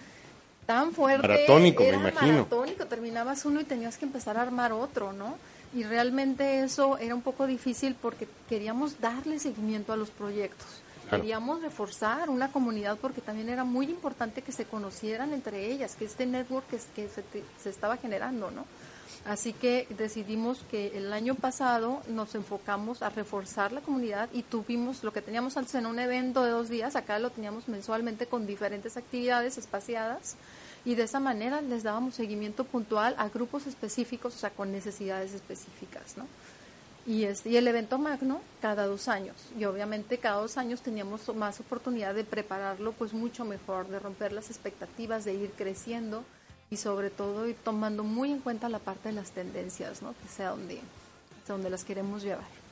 tan 0.66 0.92
fuerte. 0.92 1.26
Maratónico, 1.26 1.82
me 1.82 1.88
era 1.88 1.98
imagino. 1.98 2.32
maratónico, 2.32 2.86
terminabas 2.86 3.44
uno 3.46 3.60
y 3.60 3.64
tenías 3.64 3.96
que 3.96 4.04
empezar 4.04 4.36
a 4.36 4.42
armar 4.42 4.72
otro, 4.72 5.12
¿no? 5.12 5.36
Y 5.76 5.82
realmente 5.82 6.64
eso 6.64 6.96
era 6.96 7.14
un 7.14 7.20
poco 7.20 7.46
difícil 7.46 7.94
porque 8.00 8.26
queríamos 8.48 8.98
darle 8.98 9.38
seguimiento 9.38 9.92
a 9.92 9.96
los 9.98 10.08
proyectos. 10.08 10.66
Claro. 11.02 11.22
Queríamos 11.22 11.60
reforzar 11.60 12.30
una 12.30 12.50
comunidad 12.50 12.96
porque 12.96 13.20
también 13.20 13.50
era 13.50 13.62
muy 13.62 13.84
importante 13.90 14.40
que 14.40 14.52
se 14.52 14.64
conocieran 14.64 15.34
entre 15.34 15.70
ellas, 15.70 15.94
que 15.94 16.06
este 16.06 16.24
network 16.24 16.66
que, 16.68 16.78
que 16.94 17.08
se, 17.10 17.22
se 17.62 17.68
estaba 17.68 17.98
generando, 17.98 18.50
¿no? 18.50 18.64
Así 19.26 19.52
que 19.52 19.86
decidimos 19.98 20.64
que 20.70 20.96
el 20.96 21.12
año 21.12 21.34
pasado 21.34 22.00
nos 22.08 22.34
enfocamos 22.34 23.02
a 23.02 23.10
reforzar 23.10 23.72
la 23.72 23.82
comunidad 23.82 24.30
y 24.32 24.42
tuvimos 24.44 25.04
lo 25.04 25.12
que 25.12 25.20
teníamos 25.20 25.58
antes 25.58 25.74
en 25.74 25.84
un 25.84 25.98
evento 25.98 26.42
de 26.42 26.50
dos 26.52 26.70
días, 26.70 26.96
acá 26.96 27.18
lo 27.18 27.30
teníamos 27.30 27.68
mensualmente 27.68 28.26
con 28.26 28.46
diferentes 28.46 28.96
actividades 28.96 29.58
espaciadas 29.58 30.36
y 30.86 30.94
de 30.94 31.02
esa 31.02 31.18
manera 31.18 31.60
les 31.60 31.82
dábamos 31.82 32.14
seguimiento 32.14 32.64
puntual 32.64 33.16
a 33.18 33.28
grupos 33.28 33.66
específicos, 33.66 34.36
o 34.36 34.38
sea, 34.38 34.50
con 34.50 34.70
necesidades 34.70 35.34
específicas, 35.34 36.16
¿no? 36.16 36.26
Y, 37.04 37.24
este, 37.24 37.58
el 37.58 37.66
evento 37.66 37.98
magno 37.98 38.40
cada 38.62 38.86
dos 38.86 39.08
años. 39.08 39.34
Y 39.58 39.64
obviamente 39.64 40.18
cada 40.18 40.40
dos 40.40 40.56
años 40.56 40.82
teníamos 40.82 41.28
más 41.34 41.58
oportunidad 41.58 42.14
de 42.14 42.22
prepararlo 42.22 42.92
pues 42.92 43.12
mucho 43.12 43.44
mejor, 43.44 43.88
de 43.88 43.98
romper 43.98 44.32
las 44.32 44.48
expectativas, 44.48 45.24
de 45.24 45.34
ir 45.34 45.50
creciendo 45.56 46.24
y 46.70 46.76
sobre 46.76 47.10
todo 47.10 47.48
ir 47.48 47.56
tomando 47.64 48.04
muy 48.04 48.30
en 48.30 48.38
cuenta 48.38 48.68
la 48.68 48.78
parte 48.78 49.08
de 49.08 49.16
las 49.16 49.32
tendencias, 49.32 50.02
¿no? 50.02 50.14
Que 50.22 50.28
sea 50.28 50.50
donde, 50.50 50.80
hacia 51.42 51.54
donde 51.54 51.70
las 51.70 51.82
queremos 51.82 52.22
llevar. 52.22 52.65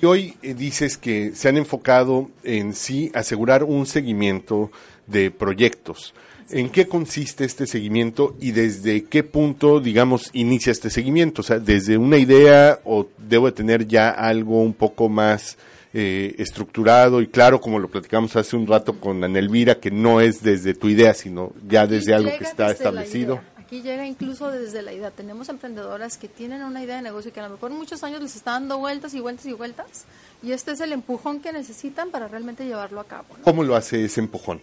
Y 0.00 0.06
hoy 0.06 0.36
eh, 0.42 0.54
dices 0.54 0.96
que 0.96 1.32
se 1.34 1.48
han 1.48 1.56
enfocado 1.56 2.30
en 2.44 2.74
sí 2.74 3.10
asegurar 3.14 3.64
un 3.64 3.86
seguimiento 3.86 4.70
de 5.06 5.30
proyectos. 5.30 6.14
¿En 6.50 6.70
qué 6.70 6.86
consiste 6.86 7.44
este 7.44 7.66
seguimiento 7.66 8.34
y 8.40 8.52
desde 8.52 9.04
qué 9.04 9.22
punto, 9.22 9.80
digamos, 9.80 10.30
inicia 10.32 10.70
este 10.70 10.88
seguimiento? 10.88 11.42
O 11.42 11.44
sea, 11.44 11.58
desde 11.58 11.98
una 11.98 12.16
idea 12.16 12.80
o 12.84 13.06
debo 13.18 13.46
de 13.46 13.52
tener 13.52 13.86
ya 13.86 14.08
algo 14.08 14.62
un 14.62 14.72
poco 14.72 15.10
más 15.10 15.58
eh, 15.92 16.34
estructurado 16.38 17.20
y 17.20 17.26
claro, 17.26 17.60
como 17.60 17.78
lo 17.78 17.88
platicamos 17.88 18.36
hace 18.36 18.56
un 18.56 18.66
rato 18.66 18.98
con 18.98 19.22
Ana 19.24 19.38
Elvira, 19.38 19.78
que 19.80 19.90
no 19.90 20.20
es 20.20 20.42
desde 20.42 20.74
tu 20.74 20.88
idea, 20.88 21.12
sino 21.12 21.52
ya 21.66 21.86
desde 21.86 22.14
algo 22.14 22.30
que 22.38 22.44
está 22.44 22.70
establecido. 22.70 23.40
Aquí 23.68 23.82
llega 23.82 24.06
incluso 24.06 24.50
desde 24.50 24.80
la 24.80 24.94
idea. 24.94 25.10
Tenemos 25.10 25.50
emprendedoras 25.50 26.16
que 26.16 26.26
tienen 26.26 26.62
una 26.62 26.82
idea 26.82 26.96
de 26.96 27.02
negocio 27.02 27.34
que 27.34 27.40
a 27.40 27.42
lo 27.42 27.50
mejor 27.50 27.70
muchos 27.70 28.02
años 28.02 28.22
les 28.22 28.34
está 28.34 28.52
dando 28.52 28.78
vueltas 28.78 29.12
y 29.12 29.20
vueltas 29.20 29.44
y 29.44 29.52
vueltas. 29.52 30.06
Y 30.42 30.52
este 30.52 30.72
es 30.72 30.80
el 30.80 30.90
empujón 30.94 31.40
que 31.40 31.52
necesitan 31.52 32.10
para 32.10 32.28
realmente 32.28 32.64
llevarlo 32.64 32.98
a 32.98 33.04
cabo. 33.04 33.26
¿Cómo 33.42 33.64
lo 33.64 33.76
hace 33.76 34.06
ese 34.06 34.20
empujón? 34.20 34.62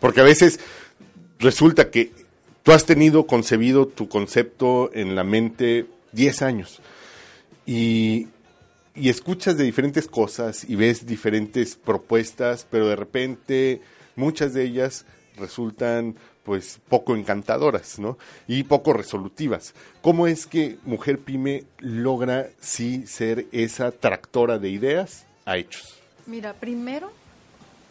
Porque 0.00 0.20
a 0.20 0.24
veces 0.24 0.58
resulta 1.38 1.92
que 1.92 2.10
tú 2.64 2.72
has 2.72 2.86
tenido 2.86 3.24
concebido 3.28 3.86
tu 3.86 4.08
concepto 4.08 4.90
en 4.94 5.14
la 5.14 5.22
mente 5.22 5.86
10 6.10 6.42
años 6.42 6.80
y, 7.66 8.26
y 8.96 9.10
escuchas 9.10 9.58
de 9.58 9.62
diferentes 9.62 10.08
cosas 10.08 10.68
y 10.68 10.74
ves 10.74 11.06
diferentes 11.06 11.76
propuestas, 11.76 12.66
pero 12.68 12.88
de 12.88 12.96
repente 12.96 13.80
muchas 14.16 14.54
de 14.54 14.64
ellas 14.64 15.04
resultan 15.36 16.16
pues 16.50 16.80
poco 16.88 17.14
encantadoras, 17.14 18.00
¿no? 18.00 18.18
Y 18.48 18.64
poco 18.64 18.92
resolutivas. 18.92 19.72
¿Cómo 20.02 20.26
es 20.26 20.48
que 20.48 20.78
Mujer 20.84 21.20
Pyme 21.20 21.62
logra 21.78 22.48
sí 22.58 23.06
ser 23.06 23.46
esa 23.52 23.92
tractora 23.92 24.58
de 24.58 24.68
ideas 24.68 25.26
a 25.44 25.58
hechos? 25.58 26.00
Mira, 26.26 26.54
primero 26.54 27.12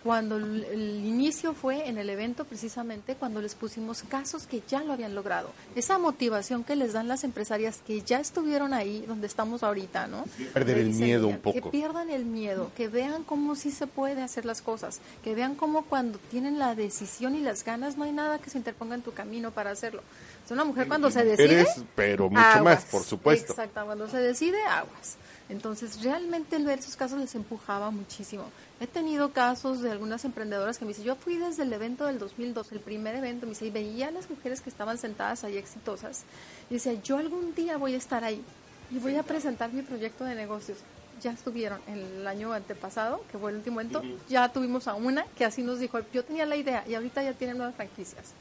cuando 0.04 0.38
el, 0.38 0.64
el 0.66 1.06
inicio 1.06 1.54
fue 1.54 1.88
en 1.88 1.98
el 1.98 2.10
evento 2.10 2.46
precisamente 2.46 3.16
cuando 3.16 3.42
les 3.42 3.56
pusimos 3.56 4.04
casos 4.04 4.48
que 4.48 4.62
ya 4.68 4.84
lo 4.84 4.94
habían 4.94 5.16
logrado. 5.16 5.52
Esa 5.76 5.98
motivación 5.98 6.64
que 6.64 6.76
les 6.76 6.94
dan 6.94 7.08
las 7.08 7.24
empresarias 7.24 7.82
que 7.86 8.02
ya 8.02 8.20
estuvieron 8.20 8.74
ahí 8.74 9.04
donde 9.08 9.28
estamos 9.28 9.64
ahorita, 9.64 10.08
¿no? 10.08 10.26
Perder 10.54 10.78
el 10.78 10.90
miedo 10.90 11.28
"Mira, 11.28 11.36
un 11.38 11.42
poco". 11.42 11.62
Que 11.62 11.70
pierdan 11.70 12.10
el 12.10 12.26
miedo, 12.26 12.72
que 12.76 12.88
vean 12.88 13.24
cómo 13.24 13.56
sí 13.56 13.72
se 13.72 13.88
puede 13.88 14.22
hacer 14.22 14.46
las 14.46 14.62
cosas, 14.62 15.00
que 15.24 15.36
vean 15.36 15.56
cómo 15.56 15.84
cuando 15.84 16.20
tienen 16.32 16.60
la 16.60 16.76
decisión 16.76 17.36
y 17.36 17.42
las 17.42 17.64
ganas 17.64 17.98
no 17.98 18.04
hay 18.06 18.12
nada 18.12 18.40
que 18.40 18.50
se 18.50 18.58
interponga 18.58 18.96
en 18.96 19.02
tu 19.02 19.14
camino 19.14 19.52
para 19.52 19.72
hacerlo. 19.72 20.02
Es 20.46 20.52
una 20.52 20.64
mujer 20.64 20.88
cuando 20.88 21.12
se 21.12 21.24
decide... 21.24 21.62
Eres, 21.62 21.70
pero 21.96 22.30
mucho 22.30 22.42
aguas. 22.42 22.64
más, 22.64 22.86
por 22.86 23.04
supuesto. 23.04 23.54
Exacto, 23.54 23.86
cuando 23.86 24.08
se 24.10 24.18
decide, 24.18 24.62
aguas. 24.64 25.18
Entonces, 25.50 26.04
realmente 26.04 26.56
el 26.56 26.66
ver 26.66 26.78
esos 26.78 26.96
casos 26.96 27.20
les 27.20 27.34
empujaba 27.34 27.90
muchísimo. 27.90 28.46
He 28.80 28.86
tenido 28.86 29.34
casos 29.34 29.82
de 29.82 29.92
algunas 29.92 30.24
emprendedoras 30.24 30.78
que 30.78 30.86
me 30.86 30.90
dicen, 30.90 31.06
yo 31.06 31.16
fui 31.16 31.38
desde 31.38 31.64
el 31.64 31.74
evento 31.74 32.06
del 32.06 32.20
2002, 32.20 32.72
el 32.72 32.80
primer 32.80 33.16
evento, 33.16 33.48
me 33.48 33.54
dice, 33.54 33.66
y 33.66 33.72
veía 33.72 34.10
a 34.10 34.12
las 34.12 34.30
mujeres 34.30 34.62
que 34.62 34.70
estaban 34.70 35.00
sentadas 35.00 35.44
ahí 35.44 35.58
exitosas, 35.58 36.24
y 36.70 36.76
decía, 36.76 36.94
yo 36.94 37.18
algún 37.18 37.56
día 37.56 37.78
voy 37.78 37.96
a 37.96 37.98
estar 37.98 38.24
ahí 38.24 38.44
y 38.92 39.00
voy 39.00 39.16
a 39.16 39.24
presentar 39.24 39.74
mi 39.74 39.82
proyecto 39.82 40.24
de 40.24 40.36
negocios. 40.36 40.78
Ya 41.22 41.32
estuvieron 41.32 41.82
el 41.88 42.26
año 42.28 42.54
antepasado, 42.54 43.22
que 43.32 43.38
fue 43.38 43.52
el 43.52 43.58
último 43.58 43.82
evento, 43.82 44.04
ya 44.30 44.50
tuvimos 44.50 44.88
a 44.88 44.94
una 44.94 45.26
que 45.36 45.46
así 45.46 45.64
nos 45.64 45.80
dijo, 45.80 46.00
yo 46.14 46.24
tenía 46.24 46.46
la 46.46 46.56
idea 46.56 46.86
y 46.88 46.94
ahorita 46.94 47.24
ya 47.24 47.34
tienen 47.34 47.58
nuevas 47.58 47.76
franquicias. 47.76 48.34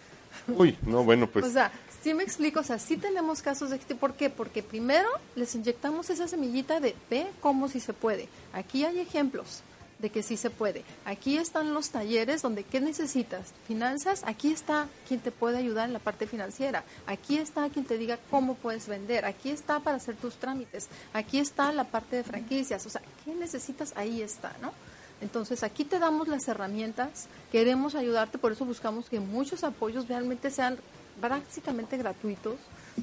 Uy, 0.49 0.77
no, 0.83 1.05
bueno, 1.05 1.27
pues 1.29 1.45
O 1.45 1.51
sea, 1.51 1.73
sí 2.03 2.15
me 2.15 2.23
explico, 2.23 2.61
o 2.61 2.65
sea, 2.65 2.79
sí 2.79 2.97
tenemos 2.97 3.43
casos 3.43 3.71
de 3.71 3.77
este, 3.77 3.95
¿por 3.95 4.15
qué? 4.15 4.31
Porque 4.31 4.63
primero 4.63 5.09
les 5.35 5.55
inyectamos 5.55 6.11
esa 6.11 6.29
semillita 6.29 6.81
de 6.81 6.95
ve 7.11 7.27
cómo 7.41 7.69
sí 7.69 7.81
se 7.81 7.93
puede. 7.93 8.29
Aquí 8.53 8.85
hay 8.85 9.01
ejemplos 9.01 9.63
de 9.99 10.11
que 10.11 10.23
sí 10.23 10.37
se 10.37 10.51
puede. 10.51 10.85
Aquí 11.05 11.39
están 11.39 11.75
los 11.75 11.91
talleres 11.91 12.43
donde 12.43 12.63
qué 12.63 12.81
necesitas, 12.81 13.53
finanzas, 13.67 14.23
aquí 14.25 14.53
está 14.53 14.89
quien 15.07 15.21
te 15.21 15.33
puede 15.33 15.59
ayudar 15.59 15.89
en 15.89 15.93
la 15.93 15.99
parte 15.99 16.27
financiera. 16.27 16.85
Aquí 17.07 17.39
está 17.39 17.69
quien 17.69 17.85
te 17.85 17.99
diga 17.99 18.19
cómo 18.31 18.55
puedes 18.55 18.87
vender, 18.87 19.25
aquí 19.25 19.51
está 19.51 19.81
para 19.81 19.97
hacer 19.97 20.17
tus 20.17 20.37
trámites, 20.37 20.89
aquí 21.13 21.39
está 21.39 21.73
la 21.73 21.85
parte 21.85 22.17
de 22.17 22.25
franquicias, 22.25 22.87
o 22.87 22.91
sea, 22.91 23.03
¿qué 23.25 23.35
necesitas? 23.35 23.93
Ahí 23.97 24.23
está, 24.23 24.55
¿no? 24.61 24.73
Entonces 25.21 25.63
aquí 25.63 25.85
te 25.85 25.99
damos 25.99 26.29
las 26.29 26.47
herramientas, 26.49 27.27
queremos 27.51 27.95
ayudarte, 27.95 28.39
por 28.39 28.53
eso 28.53 28.65
buscamos 28.65 29.09
que 29.09 29.21
muchos 29.21 29.65
apoyos 29.65 30.09
realmente 30.09 30.51
sean 30.51 30.79
prácticamente 31.21 31.97
gratuitos. 31.97 32.55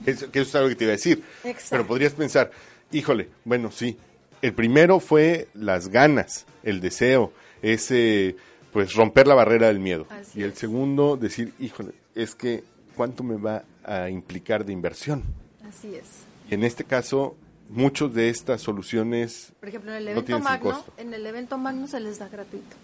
eso, 0.05 0.31
que 0.31 0.39
eso 0.39 0.49
es 0.49 0.55
algo 0.55 0.69
que 0.69 0.75
te 0.75 0.83
iba 0.85 0.91
a 0.91 0.95
decir. 0.97 1.23
Exacto. 1.43 1.67
Pero 1.71 1.87
podrías 1.87 2.13
pensar, 2.13 2.51
híjole, 2.91 3.29
bueno, 3.43 3.71
sí, 3.71 3.97
el 4.41 4.53
primero 4.53 4.99
fue 4.99 5.47
las 5.53 5.89
ganas, 5.89 6.45
el 6.63 6.79
deseo, 6.79 7.33
ese, 7.61 8.35
pues 8.71 8.93
romper 8.93 9.27
la 9.27 9.35
barrera 9.35 9.67
del 9.67 9.79
miedo. 9.79 10.07
Así 10.09 10.39
y 10.39 10.43
el 10.43 10.51
es. 10.51 10.59
segundo, 10.59 11.17
decir, 11.17 11.53
híjole, 11.59 11.93
es 12.13 12.35
que, 12.35 12.63
¿cuánto 12.95 13.23
me 13.23 13.35
va 13.35 13.63
a 13.83 14.09
implicar 14.09 14.65
de 14.65 14.71
inversión? 14.71 15.23
Así 15.67 15.95
es. 15.95 16.05
Y 16.49 16.53
en 16.53 16.63
este 16.63 16.83
caso, 16.83 17.35
muchas 17.69 18.13
de 18.13 18.29
estas 18.29 18.61
soluciones 18.61 19.51
Por 19.59 19.69
ejemplo, 19.69 19.91
en 19.91 19.97
el 19.97 20.07
evento 20.09 20.39
magno, 20.39 20.85
en 20.97 21.13
el 21.13 21.25
evento 21.25 21.57
magno 21.57 21.87
se 21.87 21.99
les 21.99 22.19
da 22.19 22.29
gratuito. 22.29 22.75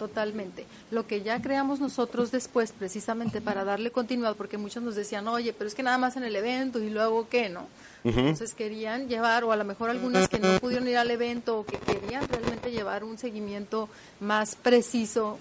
Totalmente. 0.00 0.64
Lo 0.90 1.06
que 1.06 1.20
ya 1.20 1.42
creamos 1.42 1.78
nosotros 1.78 2.30
después, 2.30 2.72
precisamente 2.72 3.42
para 3.42 3.64
darle 3.64 3.90
continuidad, 3.90 4.34
porque 4.34 4.56
muchos 4.56 4.82
nos 4.82 4.94
decían, 4.94 5.28
oye, 5.28 5.52
pero 5.52 5.68
es 5.68 5.74
que 5.74 5.82
nada 5.82 5.98
más 5.98 6.16
en 6.16 6.24
el 6.24 6.34
evento 6.34 6.82
y 6.82 6.88
luego 6.88 7.28
qué, 7.28 7.50
¿no? 7.50 7.66
Entonces 8.02 8.54
querían 8.54 9.08
llevar, 9.08 9.44
o 9.44 9.52
a 9.52 9.56
lo 9.56 9.64
mejor 9.66 9.90
algunas 9.90 10.26
que 10.26 10.38
no 10.38 10.58
pudieron 10.58 10.88
ir 10.88 10.96
al 10.96 11.10
evento 11.10 11.58
o 11.58 11.66
que 11.66 11.76
querían 11.76 12.26
realmente 12.28 12.70
llevar 12.70 13.04
un 13.04 13.18
seguimiento 13.18 13.90
más 14.20 14.56
preciso. 14.56 15.38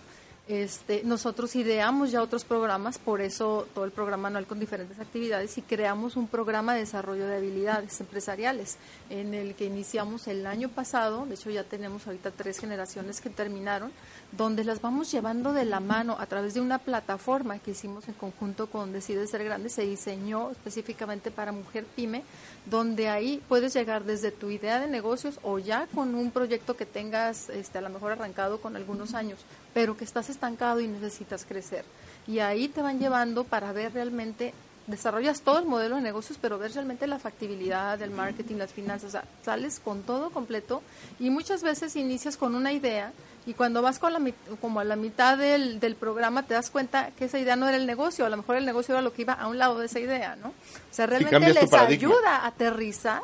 Este, 0.49 1.03
nosotros 1.03 1.55
ideamos 1.55 2.09
ya 2.09 2.23
otros 2.23 2.43
programas, 2.43 2.97
por 2.97 3.21
eso 3.21 3.67
todo 3.75 3.85
el 3.85 3.91
programa 3.91 4.29
anual 4.29 4.47
con 4.47 4.59
diferentes 4.59 4.99
actividades 4.99 5.55
y 5.59 5.61
creamos 5.61 6.15
un 6.15 6.27
programa 6.27 6.73
de 6.73 6.79
desarrollo 6.79 7.27
de 7.27 7.35
habilidades 7.35 8.01
empresariales 8.01 8.77
en 9.11 9.35
el 9.35 9.53
que 9.53 9.65
iniciamos 9.65 10.27
el 10.27 10.47
año 10.47 10.67
pasado, 10.67 11.27
de 11.27 11.35
hecho 11.35 11.51
ya 11.51 11.63
tenemos 11.63 12.07
ahorita 12.07 12.31
tres 12.31 12.57
generaciones 12.57 13.21
que 13.21 13.29
terminaron, 13.29 13.91
donde 14.31 14.63
las 14.63 14.81
vamos 14.81 15.11
llevando 15.11 15.53
de 15.53 15.65
la 15.65 15.79
mano 15.79 16.17
a 16.19 16.25
través 16.25 16.55
de 16.55 16.61
una 16.61 16.79
plataforma 16.79 17.59
que 17.59 17.71
hicimos 17.71 18.07
en 18.07 18.15
conjunto 18.15 18.71
con 18.71 18.91
Decide 18.91 19.27
Ser 19.27 19.43
Grande, 19.43 19.69
se 19.69 19.83
diseñó 19.83 20.49
específicamente 20.49 21.29
para 21.29 21.51
mujer 21.51 21.85
pyme, 21.95 22.23
donde 22.65 23.07
ahí 23.09 23.39
puedes 23.47 23.75
llegar 23.75 24.03
desde 24.03 24.31
tu 24.31 24.49
idea 24.49 24.79
de 24.79 24.87
negocios 24.87 25.39
o 25.43 25.59
ya 25.59 25.85
con 25.93 26.15
un 26.15 26.31
proyecto 26.31 26.75
que 26.75 26.87
tengas 26.87 27.49
este, 27.49 27.77
a 27.77 27.81
lo 27.81 27.89
mejor 27.89 28.13
arrancado 28.13 28.59
con 28.59 28.75
algunos 28.75 29.13
años, 29.13 29.37
pero 29.75 29.95
que 29.95 30.05
estás 30.05 30.27
estancado 30.39 30.79
y 30.79 30.87
necesitas 30.87 31.43
crecer. 31.45 31.83
Y 32.27 32.39
ahí 32.39 32.69
te 32.69 32.81
van 32.81 32.99
llevando 32.99 33.43
para 33.43 33.73
ver 33.73 33.93
realmente 33.93 34.53
desarrollas 34.87 35.41
todo 35.41 35.59
el 35.59 35.65
modelo 35.65 35.97
de 35.97 36.01
negocios, 36.01 36.39
pero 36.41 36.57
ves 36.57 36.73
realmente 36.73 37.05
la 37.07 37.19
factibilidad 37.19 37.99
del 37.99 38.09
marketing, 38.11 38.55
las 38.55 38.71
finanzas, 38.71 39.09
o 39.09 39.11
sea, 39.11 39.23
sales 39.43 39.79
con 39.79 40.01
todo 40.01 40.29
completo 40.31 40.81
y 41.19 41.29
muchas 41.29 41.61
veces 41.61 41.95
inicias 41.95 42.37
con 42.37 42.55
una 42.55 42.71
idea 42.71 43.11
y 43.45 43.53
cuando 43.53 43.81
vas 43.83 43.99
con 43.99 44.13
la, 44.13 44.19
mit- 44.19 44.33
como 44.61 44.79
a 44.79 44.83
la 44.83 44.95
mitad 44.95 45.37
del, 45.37 45.79
del 45.79 45.95
programa 45.95 46.43
te 46.43 46.55
das 46.55 46.71
cuenta 46.71 47.11
que 47.11 47.25
esa 47.25 47.37
idea 47.37 47.55
no 47.55 47.67
era 47.67 47.77
el 47.77 47.85
negocio, 47.85 48.25
a 48.25 48.29
lo 48.29 48.37
mejor 48.37 48.55
el 48.55 48.65
negocio 48.65 48.95
era 48.95 49.01
lo 49.03 49.13
que 49.13 49.21
iba 49.23 49.33
a 49.33 49.47
un 49.47 49.57
lado 49.59 49.77
de 49.77 49.85
esa 49.85 49.99
idea, 49.99 50.35
¿no? 50.37 50.49
O 50.49 50.53
sea, 50.91 51.05
realmente 51.05 51.35
les 51.53 51.69
ayuda 52.07 52.37
a 52.37 52.47
aterrizar 52.47 53.21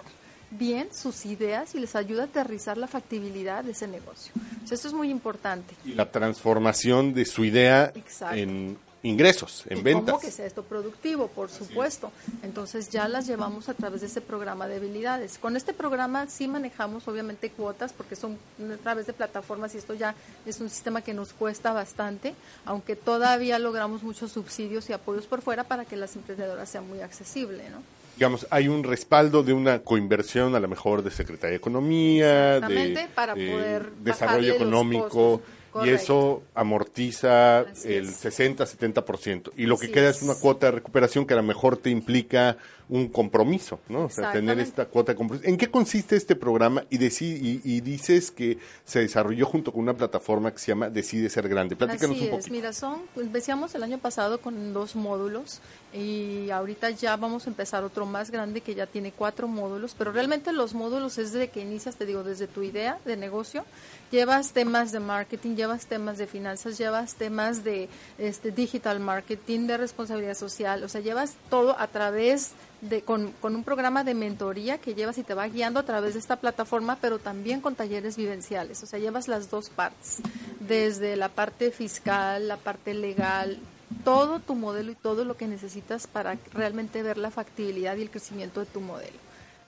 bien 0.57 0.93
sus 0.93 1.25
ideas 1.25 1.75
y 1.75 1.79
les 1.79 1.95
ayuda 1.95 2.23
a 2.23 2.25
aterrizar 2.25 2.77
la 2.77 2.87
factibilidad 2.87 3.63
de 3.63 3.71
ese 3.71 3.87
negocio. 3.87 4.33
Sea, 4.65 4.75
esto 4.75 4.87
es 4.87 4.93
muy 4.93 5.09
importante. 5.09 5.75
y 5.83 5.93
la 5.93 6.11
transformación 6.11 7.13
de 7.13 7.25
su 7.25 7.45
idea 7.45 7.91
Exacto. 7.95 8.35
en 8.35 8.77
ingresos, 9.03 9.65
en 9.69 9.77
y 9.77 9.81
ventas. 9.81 10.13
cómo 10.13 10.19
que 10.19 10.31
sea 10.31 10.47
esto 10.47 10.63
productivo, 10.63 11.27
por 11.27 11.51
supuesto. 11.51 12.11
Entonces 12.41 12.89
ya 12.89 13.07
las 13.07 13.27
llevamos 13.27 13.69
a 13.69 13.75
través 13.75 14.01
de 14.01 14.07
ese 14.07 14.19
programa 14.19 14.67
de 14.67 14.77
habilidades. 14.77 15.37
Con 15.37 15.55
este 15.55 15.73
programa 15.73 16.27
sí 16.27 16.47
manejamos 16.47 17.07
obviamente 17.07 17.51
cuotas 17.51 17.93
porque 17.93 18.15
son 18.15 18.37
a 18.59 18.77
través 18.77 19.05
de 19.05 19.13
plataformas 19.13 19.75
y 19.75 19.77
esto 19.77 19.93
ya 19.93 20.15
es 20.45 20.59
un 20.59 20.69
sistema 20.69 21.01
que 21.01 21.13
nos 21.13 21.33
cuesta 21.33 21.71
bastante, 21.71 22.33
aunque 22.65 22.95
todavía 22.95 23.59
logramos 23.59 24.01
muchos 24.01 24.31
subsidios 24.31 24.89
y 24.89 24.93
apoyos 24.93 25.27
por 25.27 25.43
fuera 25.43 25.63
para 25.63 25.85
que 25.85 25.95
las 25.95 26.15
emprendedoras 26.15 26.67
sean 26.69 26.87
muy 26.87 27.01
accesibles, 27.01 27.69
¿no? 27.69 27.83
Digamos, 28.15 28.47
hay 28.49 28.67
un 28.67 28.83
respaldo 28.83 29.43
de 29.43 29.53
una 29.53 29.79
coinversión 29.79 30.55
a 30.55 30.59
lo 30.59 30.67
mejor 30.67 31.03
de 31.03 31.11
Secretaría 31.11 31.51
de 31.51 31.57
Economía, 31.57 32.59
de 32.59 33.07
para 33.13 33.33
eh, 33.35 33.51
poder 33.51 33.91
desarrollo 34.01 34.53
económico, 34.53 35.41
y 35.83 35.89
eso 35.89 36.43
amortiza 36.53 37.59
Así 37.59 37.93
el 37.93 38.05
es. 38.05 38.23
60-70%. 38.23 39.51
Y 39.57 39.65
lo 39.65 39.77
que 39.77 39.91
queda 39.91 40.09
es. 40.09 40.17
es. 40.17 40.23
una 40.23 40.35
cuota 40.35 40.67
de 40.67 40.73
recuperación 40.73 41.25
que 41.25 41.33
a 41.33 41.37
lo 41.37 41.43
mejor 41.43 41.77
te 41.77 41.89
implica 41.89 42.57
un 42.87 43.07
compromiso, 43.07 43.79
¿no? 43.89 44.05
O 44.05 44.09
sea, 44.09 44.31
tener 44.31 44.59
esta 44.59 44.85
cuota 44.85 45.13
de 45.13 45.15
compromiso. 45.17 45.49
¿En 45.49 45.57
qué 45.57 45.71
consiste 45.71 46.15
este 46.15 46.35
programa? 46.35 46.83
Y, 46.89 47.03
y, 47.03 47.61
y 47.63 47.81
dices 47.81 48.29
que 48.31 48.59
se 48.83 48.99
desarrolló 48.99 49.45
junto 49.47 49.71
con 49.71 49.81
una 49.81 49.95
plataforma 49.95 50.51
que 50.51 50.59
se 50.59 50.67
llama 50.67 50.89
Decide 50.89 51.29
Ser 51.29 51.49
Grande. 51.49 51.75
Platícanos 51.75 52.15
Así 52.15 52.25
un 52.27 52.33
es, 52.33 52.37
poquito. 52.37 52.51
mira, 52.51 52.73
son, 52.73 52.99
empezamos 53.15 53.73
el 53.73 53.83
año 53.83 53.97
pasado 53.97 54.39
con 54.39 54.73
dos 54.73 54.95
módulos 54.95 55.61
y 55.93 56.49
ahorita 56.51 56.91
ya 56.91 57.15
vamos 57.15 57.47
a 57.47 57.49
empezar 57.49 57.83
otro 57.83 58.05
más 58.05 58.29
grande 58.29 58.61
que 58.61 58.75
ya 58.75 58.85
tiene 58.85 59.11
cuatro 59.11 59.47
módulos, 59.47 59.95
pero 59.97 60.11
realmente 60.11 60.51
los 60.51 60.73
módulos 60.73 61.17
es 61.17 61.31
desde 61.31 61.49
que 61.49 61.61
inicias, 61.61 61.95
te 61.95 62.05
digo, 62.05 62.23
desde 62.23 62.47
tu 62.47 62.61
idea 62.63 62.99
de 63.05 63.17
negocio, 63.17 63.65
llevas 64.11 64.51
temas 64.51 64.91
de 64.91 64.99
marketing, 64.99 65.55
llevas 65.55 65.87
temas 65.87 66.17
de 66.17 66.27
finanzas, 66.27 66.77
llevas 66.77 67.15
temas 67.15 67.63
de 67.63 67.89
este 68.17 68.51
digital 68.51 68.99
marketing, 68.99 69.67
de 69.67 69.77
responsabilidad 69.77 70.35
social, 70.35 70.83
o 70.83 70.89
sea, 70.89 71.01
llevas 71.01 71.35
todo 71.49 71.79
a 71.79 71.87
través 71.87 72.51
de, 72.81 73.01
con, 73.01 73.33
un 73.41 73.63
programa 73.63 74.03
de 74.03 74.13
mentoría 74.13 74.77
que 74.77 74.93
llevas 74.93 75.17
y 75.17 75.23
te 75.23 75.33
va 75.33 75.47
guiando 75.47 75.79
a 75.79 75.83
través 75.83 76.13
de 76.13 76.19
esta 76.19 76.35
plataforma, 76.35 76.97
pero 77.01 77.19
también 77.19 77.61
con 77.61 77.75
talleres 77.75 78.17
vivenciales. 78.17 78.83
O 78.83 78.85
sea, 78.85 78.99
llevas 78.99 79.27
las 79.27 79.49
dos 79.49 79.69
partes, 79.69 80.17
desde 80.59 81.15
la 81.15 81.29
parte 81.29 81.71
fiscal, 81.71 82.47
la 82.47 82.57
parte 82.57 82.93
legal, 82.93 83.59
todo 84.03 84.39
tu 84.39 84.55
modelo 84.55 84.91
y 84.91 84.95
todo 84.95 85.25
lo 85.25 85.37
que 85.37 85.47
necesitas 85.47 86.07
para 86.07 86.37
realmente 86.53 87.03
ver 87.03 87.17
la 87.17 87.31
factibilidad 87.31 87.95
y 87.97 88.03
el 88.03 88.09
crecimiento 88.09 88.59
de 88.59 88.65
tu 88.65 88.81
modelo. 88.81 89.25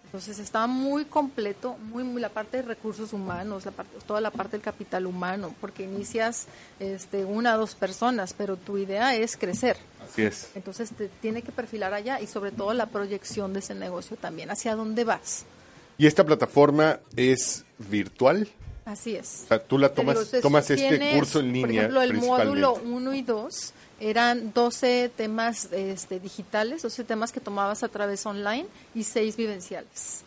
Entonces 0.08 0.40
está 0.40 0.68
muy 0.68 1.04
completo, 1.04 1.76
muy, 1.92 2.06
muy 2.06 2.22
la 2.22 2.30
parte 2.30 2.58
de 2.58 2.64
recursos 2.64 3.12
humanos, 3.12 3.66
la 3.66 3.72
parte, 3.72 3.98
toda 4.08 4.22
la 4.22 4.32
parte 4.32 4.54
del 4.54 4.62
capital 4.62 5.06
humano, 5.06 5.54
porque 5.60 5.84
inicias 5.84 6.48
este, 6.80 7.26
una 7.26 7.56
o 7.56 7.60
dos 7.60 7.76
personas, 7.76 8.34
pero 8.34 8.56
tu 8.56 8.78
idea 8.78 9.16
es 9.16 9.36
crecer. 9.36 9.76
Así 10.10 10.24
es. 10.24 10.50
Entonces 10.56 10.92
te 10.92 11.08
tiene 11.08 11.42
que 11.42 11.52
perfilar 11.52 11.94
allá 11.94 12.22
y 12.22 12.28
sobre 12.28 12.52
todo 12.52 12.74
la 12.74 12.88
proyección 12.88 13.54
de 13.54 13.60
ese 13.60 13.76
negocio 13.76 14.18
también, 14.18 14.50
hacia 14.52 14.76
dónde 14.76 15.04
vas. 15.04 15.46
¿Y 15.98 16.06
esta 16.06 16.26
plataforma 16.26 17.00
es 17.16 17.66
virtual? 17.78 18.48
Así 18.86 19.16
es. 19.16 19.42
O 19.44 19.48
sea, 19.48 19.60
tú 19.60 19.78
la 19.78 19.90
tomas, 19.90 20.32
digo, 20.32 20.42
tomas 20.42 20.70
este 20.70 20.88
tienes, 20.88 21.16
curso 21.16 21.42
en 21.42 21.52
línea 21.52 21.90
Por 21.90 22.02
ejemplo, 22.02 22.02
el 22.02 22.14
módulo 22.14 22.76
1 22.76 23.14
y 23.16 23.22
2 23.22 23.74
eran 24.00 24.54
12 24.54 25.12
temas 25.16 25.68
este, 25.72 26.20
digitales, 26.20 26.84
12 26.84 27.04
temas 27.04 27.32
que 27.32 27.42
tomabas 27.42 27.84
a 27.84 27.90
través 27.90 28.26
online 28.26 28.66
y 28.96 29.04
6 29.04 29.36
vivenciales. 29.36 30.24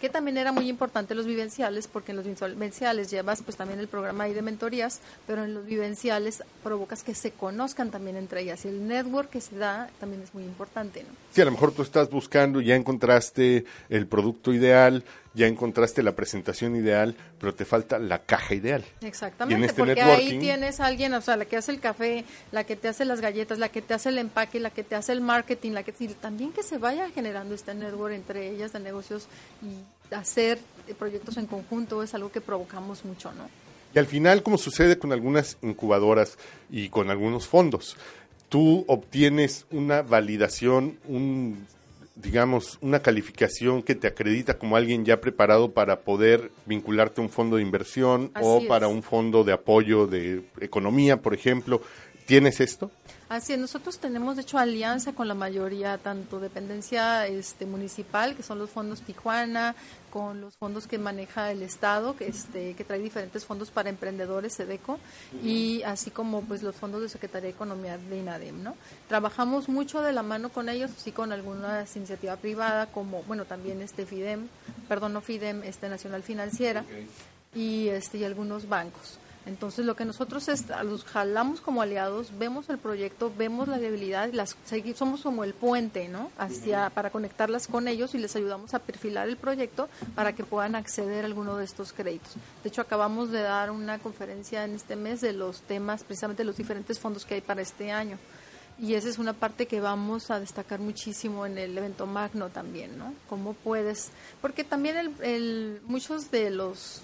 Que 0.00 0.08
también 0.08 0.38
era 0.38 0.52
muy 0.52 0.68
importante 0.68 1.14
los 1.14 1.26
vivenciales, 1.26 1.88
porque 1.88 2.12
en 2.12 2.16
los 2.16 2.26
vivenciales 2.26 3.10
llevas 3.10 3.42
pues 3.42 3.56
también 3.56 3.80
el 3.80 3.88
programa 3.88 4.24
ahí 4.24 4.34
de 4.34 4.42
mentorías, 4.42 5.00
pero 5.26 5.44
en 5.44 5.54
los 5.54 5.66
vivenciales 5.66 6.42
provocas 6.62 7.02
que 7.02 7.14
se 7.14 7.32
conozcan 7.32 7.90
también 7.90 8.16
entre 8.16 8.42
ellas. 8.42 8.64
Y 8.64 8.68
el 8.68 8.86
network 8.86 9.30
que 9.30 9.40
se 9.40 9.56
da 9.56 9.90
también 10.00 10.22
es 10.22 10.34
muy 10.34 10.44
importante, 10.44 11.02
¿no? 11.02 11.08
Sí, 11.32 11.40
a 11.40 11.44
lo 11.44 11.50
mejor 11.50 11.72
tú 11.72 11.82
estás 11.82 12.10
buscando, 12.10 12.60
ya 12.60 12.74
encontraste 12.74 13.64
el 13.88 14.06
producto 14.06 14.52
ideal, 14.52 15.04
ya 15.36 15.46
encontraste 15.46 16.02
la 16.02 16.16
presentación 16.16 16.74
ideal, 16.76 17.14
pero 17.38 17.54
te 17.54 17.66
falta 17.66 17.98
la 17.98 18.20
caja 18.20 18.54
ideal. 18.54 18.82
Exactamente, 19.02 19.54
Y 19.54 19.62
en 19.62 19.68
este 19.68 19.84
porque 19.84 20.00
ahí 20.00 20.38
tienes 20.38 20.80
a 20.80 20.86
alguien, 20.86 21.12
o 21.12 21.20
sea, 21.20 21.36
la 21.36 21.44
que 21.44 21.58
hace 21.58 21.72
el 21.72 21.78
café, 21.78 22.24
la 22.52 22.64
que 22.64 22.74
te 22.74 22.88
hace 22.88 23.04
las 23.04 23.20
galletas, 23.20 23.58
la 23.58 23.68
que 23.68 23.82
te 23.82 23.92
hace 23.92 24.08
el 24.08 24.18
empaque, 24.18 24.58
la 24.58 24.70
que 24.70 24.82
te 24.82 24.94
hace 24.94 25.12
el 25.12 25.20
marketing, 25.20 25.72
la 25.72 25.82
que 25.82 25.94
y 26.00 26.08
también 26.08 26.52
que 26.52 26.62
se 26.62 26.78
vaya 26.78 27.10
generando 27.10 27.54
este 27.54 27.74
network 27.74 28.14
entre 28.14 28.50
ellas 28.50 28.72
de 28.72 28.80
negocios 28.80 29.28
y 29.62 30.14
hacer 30.14 30.58
proyectos 30.98 31.36
en 31.36 31.46
conjunto 31.46 32.02
es 32.02 32.14
algo 32.14 32.32
que 32.32 32.40
provocamos 32.40 33.04
mucho, 33.04 33.30
¿no? 33.32 33.48
Y 33.94 33.98
al 33.98 34.06
final, 34.06 34.42
como 34.42 34.56
sucede 34.56 34.98
con 34.98 35.12
algunas 35.12 35.58
incubadoras 35.62 36.38
y 36.70 36.88
con 36.88 37.10
algunos 37.10 37.46
fondos, 37.46 37.96
tú 38.48 38.84
obtienes 38.88 39.66
una 39.70 40.02
validación, 40.02 40.98
un 41.06 41.66
digamos, 42.16 42.78
una 42.80 43.00
calificación 43.00 43.82
que 43.82 43.94
te 43.94 44.06
acredita 44.06 44.58
como 44.58 44.76
alguien 44.76 45.04
ya 45.04 45.20
preparado 45.20 45.72
para 45.72 46.00
poder 46.00 46.50
vincularte 46.64 47.20
a 47.20 47.24
un 47.24 47.30
fondo 47.30 47.56
de 47.56 47.62
inversión 47.62 48.30
Así 48.34 48.44
o 48.46 48.58
es. 48.58 48.66
para 48.66 48.88
un 48.88 49.02
fondo 49.02 49.44
de 49.44 49.52
apoyo 49.52 50.06
de 50.06 50.42
economía, 50.60 51.18
por 51.20 51.34
ejemplo. 51.34 51.82
¿Tienes 52.24 52.60
esto? 52.60 52.90
Así 53.28 53.52
es, 53.52 53.58
nosotros 53.58 53.98
tenemos 53.98 54.36
de 54.36 54.42
hecho 54.42 54.56
alianza 54.56 55.12
con 55.12 55.26
la 55.26 55.34
mayoría, 55.34 55.98
tanto 55.98 56.38
dependencia 56.38 57.26
este, 57.26 57.66
municipal, 57.66 58.36
que 58.36 58.44
son 58.44 58.60
los 58.60 58.70
fondos 58.70 59.02
Tijuana, 59.02 59.74
con 60.10 60.40
los 60.40 60.56
fondos 60.56 60.86
que 60.86 60.96
maneja 60.96 61.50
el 61.50 61.62
Estado, 61.62 62.16
que, 62.16 62.28
este, 62.28 62.74
que 62.74 62.84
trae 62.84 63.00
diferentes 63.00 63.44
fondos 63.44 63.72
para 63.72 63.90
emprendedores, 63.90 64.54
SEDECO, 64.54 65.00
y 65.42 65.82
así 65.82 66.12
como 66.12 66.42
pues 66.42 66.62
los 66.62 66.76
fondos 66.76 67.02
de 67.02 67.08
Secretaría 67.08 67.48
de 67.48 67.54
Economía 67.54 67.98
de 67.98 68.16
INADEM, 68.16 68.62
¿no? 68.62 68.76
Trabajamos 69.08 69.68
mucho 69.68 70.02
de 70.02 70.12
la 70.12 70.22
mano 70.22 70.50
con 70.50 70.68
ellos, 70.68 70.92
así 70.96 71.10
con 71.10 71.32
algunas 71.32 71.96
iniciativa 71.96 72.36
privada, 72.36 72.86
como, 72.86 73.24
bueno, 73.24 73.44
también 73.44 73.82
este 73.82 74.06
FIDEM, 74.06 74.46
perdón, 74.88 75.14
no 75.14 75.20
FIDEM, 75.20 75.64
este 75.64 75.88
Nacional 75.88 76.22
Financiera, 76.22 76.84
y, 77.56 77.88
este, 77.88 78.18
y 78.18 78.24
algunos 78.24 78.68
bancos. 78.68 79.18
Entonces, 79.46 79.86
lo 79.86 79.94
que 79.94 80.04
nosotros 80.04 80.48
es, 80.48 80.64
los 80.84 81.04
jalamos 81.04 81.60
como 81.60 81.80
aliados, 81.80 82.36
vemos 82.36 82.68
el 82.68 82.78
proyecto, 82.78 83.32
vemos 83.38 83.68
la 83.68 83.78
debilidad, 83.78 84.32
las, 84.32 84.56
somos 84.96 85.22
como 85.22 85.44
el 85.44 85.54
puente, 85.54 86.08
¿no? 86.08 86.32
Hacia, 86.36 86.90
para 86.90 87.10
conectarlas 87.10 87.68
con 87.68 87.86
ellos 87.86 88.14
y 88.16 88.18
les 88.18 88.34
ayudamos 88.34 88.74
a 88.74 88.80
perfilar 88.80 89.28
el 89.28 89.36
proyecto 89.36 89.88
para 90.16 90.34
que 90.34 90.42
puedan 90.42 90.74
acceder 90.74 91.24
a 91.24 91.28
alguno 91.28 91.56
de 91.56 91.64
estos 91.64 91.92
créditos. 91.92 92.32
De 92.64 92.68
hecho, 92.70 92.80
acabamos 92.80 93.30
de 93.30 93.40
dar 93.42 93.70
una 93.70 94.00
conferencia 94.00 94.64
en 94.64 94.74
este 94.74 94.96
mes 94.96 95.20
de 95.20 95.32
los 95.32 95.60
temas, 95.60 96.02
precisamente 96.02 96.42
los 96.42 96.56
diferentes 96.56 96.98
fondos 96.98 97.24
que 97.24 97.34
hay 97.34 97.40
para 97.40 97.62
este 97.62 97.92
año. 97.92 98.18
Y 98.78 98.94
esa 98.94 99.08
es 99.08 99.16
una 99.18 99.32
parte 99.32 99.66
que 99.66 99.80
vamos 99.80 100.30
a 100.30 100.40
destacar 100.40 100.80
muchísimo 100.80 101.46
en 101.46 101.56
el 101.56 101.78
evento 101.78 102.04
magno 102.06 102.48
también, 102.50 102.98
¿no? 102.98 103.14
Cómo 103.28 103.54
puedes, 103.54 104.10
porque 104.42 104.64
también 104.64 104.96
el, 104.96 105.12
el- 105.22 105.80
muchos 105.86 106.30
de 106.32 106.50
los 106.50 107.00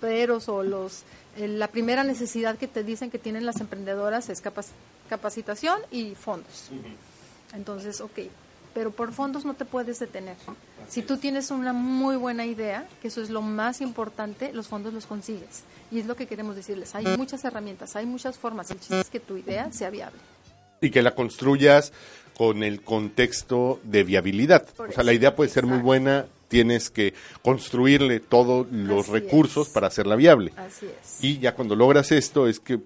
peros 0.00 0.48
o 0.48 0.62
los 0.62 1.02
el- 1.36 1.58
la 1.58 1.68
primera 1.68 2.02
necesidad 2.04 2.56
que 2.56 2.66
te 2.66 2.82
dicen 2.82 3.10
que 3.10 3.18
tienen 3.18 3.46
las 3.46 3.60
emprendedoras 3.60 4.28
es 4.28 4.42
capac- 4.42 4.66
capacitación 5.08 5.78
y 5.90 6.14
fondos. 6.14 6.70
Entonces, 7.54 8.00
ok, 8.00 8.18
pero 8.74 8.90
por 8.90 9.12
fondos 9.12 9.44
no 9.44 9.54
te 9.54 9.64
puedes 9.64 9.98
detener. 9.98 10.36
Si 10.88 11.02
tú 11.02 11.16
tienes 11.18 11.50
una 11.50 11.72
muy 11.72 12.16
buena 12.16 12.46
idea, 12.46 12.86
que 13.02 13.08
eso 13.08 13.20
es 13.20 13.30
lo 13.30 13.42
más 13.42 13.80
importante, 13.80 14.52
los 14.52 14.68
fondos 14.68 14.92
los 14.94 15.06
consigues. 15.06 15.64
Y 15.90 15.98
es 16.00 16.06
lo 16.06 16.14
que 16.16 16.26
queremos 16.26 16.54
decirles. 16.56 16.94
Hay 16.94 17.04
muchas 17.16 17.44
herramientas, 17.44 17.96
hay 17.96 18.06
muchas 18.06 18.38
formas. 18.38 18.70
El 18.70 18.78
chiste 18.78 19.00
es 19.00 19.10
que 19.10 19.20
tu 19.20 19.36
idea 19.36 19.72
sea 19.72 19.90
viable. 19.90 20.18
Y 20.80 20.90
que 20.90 21.02
la 21.02 21.14
construyas 21.14 21.92
con 22.36 22.62
el 22.62 22.82
contexto 22.82 23.80
de 23.82 24.04
viabilidad. 24.04 24.64
Por 24.76 24.88
o 24.88 24.92
sea, 24.92 25.02
eso, 25.02 25.06
la 25.06 25.12
idea 25.12 25.34
puede 25.36 25.50
ser 25.50 25.66
muy 25.66 25.78
buena, 25.78 26.26
tienes 26.50 26.90
que 26.90 27.14
construirle 27.42 28.20
todos 28.20 28.66
los 28.70 29.04
Así 29.04 29.12
recursos 29.12 29.68
es. 29.68 29.72
para 29.72 29.86
hacerla 29.86 30.16
viable. 30.16 30.52
Así 30.56 30.86
es. 30.86 31.24
Y 31.24 31.38
ya 31.38 31.54
cuando 31.54 31.74
logras 31.76 32.12
esto 32.12 32.46
es 32.48 32.60
que 32.60 32.78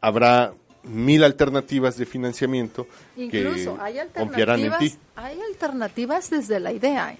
habrá 0.00 0.52
mil 0.82 1.22
alternativas 1.24 1.96
de 1.96 2.06
financiamiento 2.06 2.86
Incluso 3.16 3.76
que 3.76 3.82
hay 3.82 3.98
confiarán 4.14 4.60
en 4.60 4.72
ti. 4.78 4.94
hay 5.16 5.38
alternativas 5.40 6.30
desde 6.30 6.58
la 6.58 6.72
idea. 6.72 7.12
¿eh? 7.12 7.18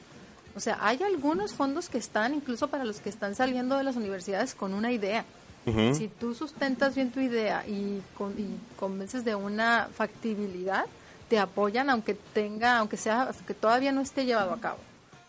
O 0.56 0.60
sea, 0.60 0.78
hay 0.80 1.02
algunos 1.02 1.54
fondos 1.54 1.88
que 1.88 1.98
están, 1.98 2.34
incluso 2.34 2.68
para 2.68 2.84
los 2.84 3.00
que 3.00 3.08
están 3.08 3.34
saliendo 3.34 3.76
de 3.78 3.84
las 3.84 3.96
universidades, 3.96 4.54
con 4.54 4.74
una 4.74 4.90
idea. 4.92 5.24
Si 5.92 6.08
tú 6.08 6.34
sustentas 6.34 6.96
bien 6.96 7.12
tu 7.12 7.20
idea 7.20 7.64
y, 7.68 8.00
con- 8.16 8.32
y 8.36 8.46
convences 8.76 9.24
de 9.24 9.34
una 9.36 9.88
factibilidad, 9.94 10.86
te 11.28 11.38
apoyan 11.38 11.90
aunque 11.90 12.14
tenga, 12.14 12.78
aunque 12.78 12.96
sea, 12.96 13.30
que 13.46 13.54
todavía 13.54 13.92
no 13.92 14.00
esté 14.00 14.24
llevado 14.24 14.52
a 14.52 14.58
cabo. 14.58 14.78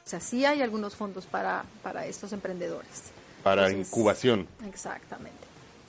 O 0.06 0.10
sea, 0.10 0.20
sí 0.20 0.46
hay 0.46 0.62
algunos 0.62 0.96
fondos 0.96 1.26
para, 1.26 1.64
para 1.84 2.06
estos 2.06 2.34
emprendedores. 2.34 3.12
Para 3.44 3.68
Entonces, 3.68 3.88
incubación. 3.88 4.48
Exactamente. 4.68 5.40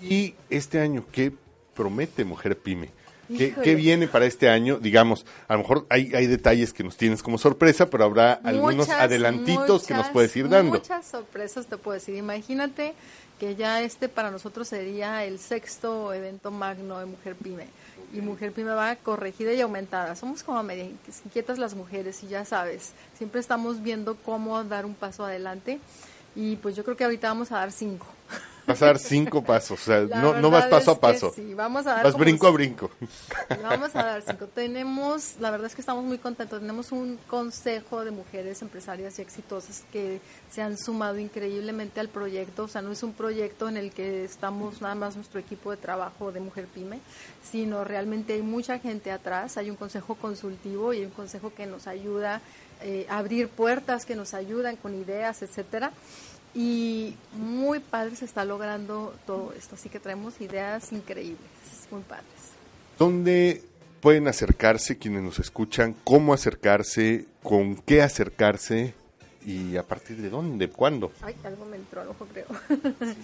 Y 0.01 0.35
este 0.51 0.81
año, 0.81 1.05
¿qué 1.13 1.33
promete 1.75 2.25
Mujer 2.25 2.59
Pyme? 2.59 2.91
¿Qué, 3.29 3.55
qué 3.55 3.75
viene 3.75 4.09
para 4.09 4.27
este 4.27 4.49
año? 4.49 4.79
Digamos, 4.79 5.25
a 5.49 5.55
lo 5.55 5.61
mejor 5.61 5.87
hay, 5.89 6.15
hay 6.15 6.27
detalles 6.27 6.73
que 6.73 6.85
nos 6.85 6.97
tienes 6.97 7.23
como 7.23 7.39
sorpresa, 7.39 7.89
pero 7.89 8.05
habrá 8.05 8.33
algunos 8.33 8.89
Muchas, 8.89 9.01
adelantitos 9.01 9.87
que 9.87 9.95
nos 9.95 10.09
puedes 10.09 10.35
ir 10.37 10.49
dando. 10.49 10.75
Muchas 10.75 11.07
sorpresas 11.07 11.67
te 11.67 11.79
puedo 11.79 11.95
decir. 11.95 12.15
Imagínate 12.15 12.95
que 13.43 13.57
ya 13.57 13.83
este 13.83 14.09
para 14.09 14.31
nosotros 14.31 14.69
sería 14.69 15.25
el 15.25 15.41
sexto 15.41 16.15
evento 16.15 16.53
magno 16.53 17.01
de 17.01 17.07
Mujer 17.07 17.35
Pyme. 17.35 17.67
Y 18.13 18.21
Mujer 18.21 18.53
Pyme 18.53 18.71
va 18.71 18.95
corregida 18.95 19.53
y 19.53 19.61
aumentada. 19.61 20.15
Somos 20.15 20.45
como 20.45 20.63
medio 20.63 20.85
inquietas 21.25 21.59
las 21.59 21.75
mujeres 21.75 22.23
y 22.23 22.29
ya 22.29 22.45
sabes, 22.45 22.93
siempre 23.19 23.41
estamos 23.41 23.83
viendo 23.83 24.15
cómo 24.15 24.63
dar 24.63 24.87
un 24.87 24.95
paso 24.95 25.25
adelante. 25.25 25.81
Y 26.37 26.55
pues 26.55 26.77
yo 26.77 26.85
creo 26.85 26.97
que 26.97 27.03
ahorita 27.03 27.27
vamos 27.27 27.51
a 27.51 27.57
dar 27.57 27.73
cinco. 27.73 28.07
Vas 28.67 28.81
a 28.83 28.87
dar 28.87 28.99
cinco 28.99 29.43
pasos, 29.43 29.81
o 29.81 29.85
sea, 29.85 30.01
no, 30.03 30.41
no 30.41 30.51
vas 30.51 30.67
paso 30.67 30.93
a 30.93 31.01
paso. 31.01 31.33
sí, 31.35 31.53
vamos 31.55 31.87
a 31.87 31.95
dar 31.95 32.05
vas 32.05 32.17
brinco 32.17 32.47
a 32.47 32.51
brinco. 32.51 32.91
Vamos 33.63 33.95
a 33.95 34.05
dar 34.05 34.23
cinco. 34.23 34.47
Tenemos, 34.47 35.37
la 35.41 35.51
verdad 35.51 35.67
es 35.67 35.75
que 35.75 35.81
estamos 35.81 36.05
muy 36.05 36.19
contentos. 36.19 36.61
Tenemos 36.61 36.93
un 36.93 37.19
consejo 37.27 38.05
de 38.05 38.11
mujeres 38.11 38.63
empresarias 38.63 39.19
y 39.19 39.23
exitosas 39.23 39.83
que 39.93 40.21
se 40.51 40.63
han 40.63 40.79
sumado 40.79 41.19
increíblemente 41.19 42.01
al 42.01 42.09
proyecto. 42.09 42.65
O 42.65 42.69
sea, 42.69 42.83
no 42.83 42.93
es 42.93 43.03
un 43.03 43.13
proyecto 43.13 43.69
en 43.69 43.77
el 43.77 43.91
que 43.91 44.25
estamos 44.25 44.81
nada 44.81 44.95
más 44.95 45.17
nuestro 45.17 45.41
equipo 45.41 45.71
de 45.71 45.77
trabajo 45.77 46.33
de 46.33 46.41
Mujer 46.41 46.67
Pyme, 46.67 47.01
sino 47.43 47.85
realmente 47.85 48.35
hay 48.35 48.43
mucha 48.43 48.79
gente 48.79 49.11
atrás. 49.11 49.57
Hay 49.57 49.71
un 49.71 49.77
consejo 49.77 50.15
consultivo 50.15 50.93
y 50.93 50.99
hay 50.99 51.05
un 51.05 51.11
consejo 51.11 51.53
que 51.55 51.67
nos 51.67 51.87
ayuda 51.87 52.41
eh, 52.85 53.07
a 53.09 53.19
abrir 53.19 53.49
puertas, 53.49 54.05
que 54.05 54.17
nos 54.17 54.35
ayudan 54.35 54.77
con 54.77 54.95
ideas, 54.95 55.43
etcétera. 55.43 55.93
Y 56.55 57.17
muy 57.33 57.81
padre 57.81 58.17
se 58.17 58.25
está 58.25 58.45
logrando 58.45 59.15
todo 59.27 59.55
esto. 59.57 59.75
Así 59.75 59.89
que 59.89 59.99
traemos 59.99 60.41
ideas 60.41 60.93
increíbles, 60.93 61.39
muy 61.91 62.03
padres. 62.03 62.27
¿Dónde 62.99 63.63
pueden 64.01 64.29
acercarse 64.29 64.99
quienes 64.99 65.23
nos 65.23 65.39
escuchan? 65.39 65.95
¿Cómo 66.05 66.35
acercarse? 66.35 67.27
¿Con 67.43 67.77
qué 67.77 68.03
acercarse? 68.03 68.95
¿Y 69.45 69.77
a 69.77 69.83
partir 69.83 70.19
de 70.19 70.29
dónde? 70.29 70.69
¿Cuándo? 70.69 71.11
Ay, 71.23 71.35
algo 71.45 71.65
me 71.65 71.77
entró 71.77 72.03
al 72.03 72.09
ojo, 72.09 72.27
creo. 72.27 72.47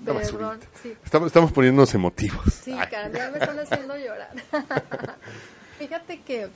Basurita. 0.00 0.58
sí. 0.82 0.94
Estamos, 1.04 1.28
estamos 1.28 1.52
poniéndonos 1.52 1.94
emotivos. 1.94 2.52
Sí, 2.52 2.74
caramba, 2.90 3.18
ya 3.18 3.30
me 3.30 3.38
están 3.38 3.58
haciendo 3.58 3.96
llorar. 3.96 4.30
Fíjate 5.78 6.20
que 6.20 6.48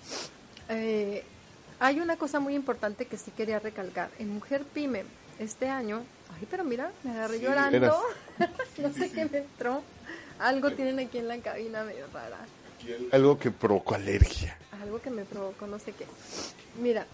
eh, 0.69 1.25
hay 1.81 2.01
una 2.01 2.17
cosa 2.17 2.41
muy 2.41 2.55
importante 2.55 3.07
que 3.07 3.17
sí 3.17 3.31
quería 3.31 3.59
recalcar. 3.59 4.11
En 4.19 4.31
Mujer 4.31 4.65
Pyme, 4.65 5.05
este 5.39 5.69
año, 5.69 6.03
ay, 6.37 6.47
pero 6.51 6.65
mira, 6.65 6.91
me 7.03 7.11
agarré 7.13 7.39
Sí, 7.39 7.45
llorando. 7.45 8.03
no 8.79 8.93
sé 8.93 9.11
qué 9.11 9.27
me 9.27 9.39
entró. 9.39 9.83
Algo 10.39 10.71
tienen 10.73 10.99
aquí 10.99 11.19
en 11.19 11.29
la 11.29 11.39
cabina 11.39 11.85
medio 11.85 12.07
rara. 12.13 12.39
Algo 13.13 13.39
que 13.39 13.51
provocó 13.51 13.95
alergia. 13.95 14.59
Algo 14.83 15.01
que 15.01 15.11
me 15.11 15.25
provocó 15.25 15.67
no 15.67 15.79
sé 15.79 15.93
qué. 15.93 16.07
Mira, 16.81 17.07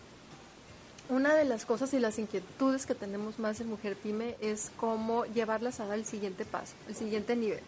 una 1.08 1.34
de 1.34 1.44
las 1.44 1.64
cosas 1.66 1.92
y 1.94 2.00
las 2.00 2.18
inquietudes 2.18 2.86
que 2.86 2.94
tenemos 2.94 3.38
más 3.38 3.60
en 3.60 3.68
Mujer 3.68 3.96
Pyme 3.96 4.36
es 4.40 4.70
cómo 4.76 5.24
llevarlas 5.26 5.80
a 5.80 5.86
dar 5.86 5.98
el 5.98 6.04
siguiente 6.06 6.44
paso, 6.44 6.74
el 6.88 6.94
siguiente 6.94 7.36
nivel. 7.36 7.62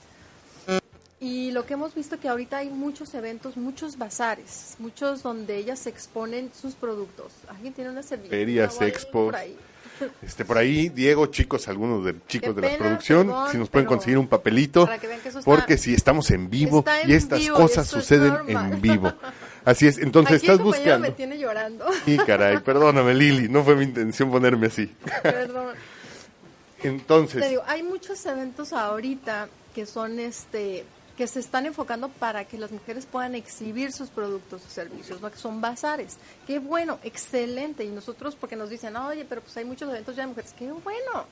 Y 1.21 1.53
lo 1.53 1.67
que 1.67 1.75
hemos 1.75 1.95
visto 1.95 2.19
que 2.19 2.29
ahorita 2.29 2.59
hay 2.59 2.71
muchos 2.71 3.15
eventos, 3.15 3.57
muchos 3.57 3.97
bazares, 3.97 4.75
muchos 4.81 5.23
donde 5.23 5.57
ellas 5.57 5.87
exponen 5.87 6.51
sus 6.53 6.75
productos. 6.75 7.33
¿Alguien 7.49 7.73
tiene 7.75 7.91
una 7.91 8.03
servilleta? 8.03 8.35
Ferias, 8.37 8.81
expos. 8.81 9.27
por 9.27 9.37
ahí? 9.37 9.57
Este, 10.23 10.45
por 10.45 10.59
ahí, 10.59 10.89
Diego, 10.89 11.27
chicos, 11.27 11.69
algunos 11.69 12.05
de 12.05 12.15
chicos 12.27 12.57
de 12.57 12.63
la 12.63 12.77
producción, 12.77 13.29
perdón, 13.29 13.53
si 13.53 13.59
nos 13.59 13.69
pueden 13.69 13.87
conseguir 13.87 14.19
un 14.19 14.27
papelito, 14.27 14.89
porque 15.45 15.79
si 15.79 15.95
estamos 15.95 16.31
en 16.31 16.51
vivo 16.51 16.85
en 17.03 17.11
y 17.11 17.15
estas 17.15 17.41
vivo, 17.41 17.57
cosas 17.57 17.87
suceden 17.89 18.35
en 18.49 18.81
vivo. 18.81 19.13
Así 19.65 19.87
es, 19.87 19.99
entonces 19.99 20.39
Aquí 20.39 20.47
estás 20.47 20.59
buscando. 20.59 21.09
me 21.09 21.13
tiene 21.13 21.39
llorando. 21.39 21.87
Y 22.07 22.17
caray, 22.17 22.59
perdóname 22.59 23.15
Lili, 23.15 23.49
no 23.49 23.63
fue 23.63 23.77
mi 23.77 23.85
intención 23.85 24.29
ponerme 24.29 24.67
así. 24.67 24.93
Perdón. 25.23 25.75
Entonces, 26.83 27.43
Te 27.43 27.49
digo, 27.51 27.63
hay 27.69 27.85
muchos 27.85 28.27
eventos 28.27 28.73
ahorita 28.73 29.49
que 29.73 29.87
son 29.87 30.19
este 30.19 30.85
que 31.17 31.27
se 31.27 31.41
están 31.41 31.67
enfocando 31.67 32.09
para 32.09 32.45
que 32.45 32.59
las 32.59 32.71
mujeres 32.71 33.07
puedan 33.07 33.35
exhibir 33.35 33.93
sus 33.93 34.09
productos 34.09 34.63
y 34.67 34.71
servicios, 34.71 35.21
¿no? 35.21 35.31
que 35.31 35.39
son 35.39 35.61
bazares. 35.61 36.17
Qué 36.47 36.59
bueno, 36.59 36.99
excelente. 37.03 37.85
Y 37.85 37.89
nosotros, 37.89 38.35
porque 38.35 38.57
nos 38.57 38.71
dicen, 38.71 38.97
oye, 38.97 39.25
pero 39.25 39.41
pues 39.43 39.57
hay 39.57 39.65
muchos 39.65 39.91
eventos 39.91 40.17
ya 40.17 40.23
de 40.23 40.29
mujeres, 40.29 40.55
qué 40.59 40.73
bueno, 40.73 41.27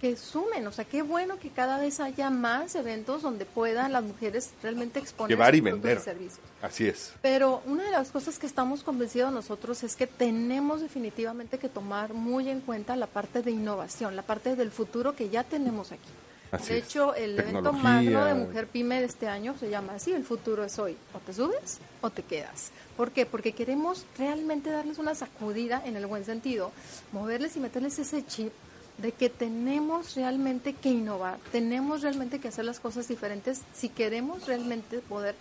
que 0.00 0.16
sumen, 0.16 0.66
o 0.66 0.72
sea, 0.72 0.84
qué 0.84 1.00
bueno 1.00 1.38
que 1.38 1.48
cada 1.48 1.78
vez 1.78 2.00
haya 2.00 2.28
más 2.28 2.74
eventos 2.74 3.22
donde 3.22 3.46
puedan 3.46 3.92
las 3.92 4.04
mujeres 4.04 4.50
realmente 4.62 4.98
exponer 4.98 5.30
llevar 5.30 5.54
y 5.54 5.58
sus 5.58 5.64
vender. 5.64 6.00
servicios. 6.00 6.40
Así 6.60 6.86
es. 6.86 7.12
Pero 7.22 7.62
una 7.64 7.84
de 7.84 7.90
las 7.90 8.10
cosas 8.10 8.38
que 8.38 8.46
estamos 8.46 8.82
convencidos 8.82 9.32
nosotros 9.32 9.82
es 9.82 9.96
que 9.96 10.06
tenemos 10.06 10.82
definitivamente 10.82 11.58
que 11.58 11.70
tomar 11.70 12.12
muy 12.12 12.50
en 12.50 12.60
cuenta 12.60 12.96
la 12.96 13.06
parte 13.06 13.40
de 13.40 13.52
innovación, 13.52 14.16
la 14.16 14.22
parte 14.22 14.56
del 14.56 14.70
futuro 14.70 15.16
que 15.16 15.30
ya 15.30 15.44
tenemos 15.44 15.92
aquí. 15.92 16.10
Así 16.54 16.72
de 16.72 16.78
hecho, 16.78 17.14
el 17.14 17.38
evento 17.38 17.72
magno 17.72 18.24
de 18.24 18.34
Mujer 18.34 18.66
Pyme 18.66 19.00
de 19.00 19.06
este 19.06 19.28
año 19.28 19.54
se 19.58 19.70
llama 19.70 19.94
así, 19.94 20.12
el 20.12 20.24
futuro 20.24 20.64
es 20.64 20.78
hoy. 20.78 20.96
O 21.12 21.18
te 21.18 21.32
subes 21.32 21.78
o 22.00 22.10
te 22.10 22.22
quedas. 22.22 22.70
¿Por 22.96 23.10
qué? 23.10 23.26
Porque 23.26 23.52
queremos 23.52 24.06
realmente 24.18 24.70
darles 24.70 24.98
una 24.98 25.14
sacudida 25.14 25.82
en 25.84 25.96
el 25.96 26.06
buen 26.06 26.24
sentido, 26.24 26.72
moverles 27.12 27.56
y 27.56 27.60
meterles 27.60 27.98
ese 27.98 28.24
chip 28.26 28.52
de 28.98 29.12
que 29.12 29.28
tenemos 29.28 30.14
realmente 30.14 30.72
que 30.72 30.90
innovar, 30.90 31.38
tenemos 31.50 32.02
realmente 32.02 32.38
que 32.38 32.48
hacer 32.48 32.64
las 32.64 32.78
cosas 32.78 33.08
diferentes 33.08 33.62
si 33.74 33.88
queremos 33.88 34.46
realmente 34.46 35.00
poder 35.00 35.34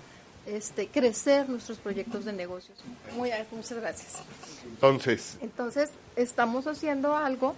este, 0.45 0.87
crecer 0.87 1.47
nuestros 1.49 1.77
proyectos 1.77 2.25
de 2.25 2.33
negocios. 2.33 2.77
Muy, 3.15 3.31
muchas 3.51 3.77
gracias. 3.77 4.15
Entonces, 4.65 5.37
Entonces, 5.41 5.91
estamos 6.15 6.67
haciendo 6.67 7.15
algo 7.15 7.55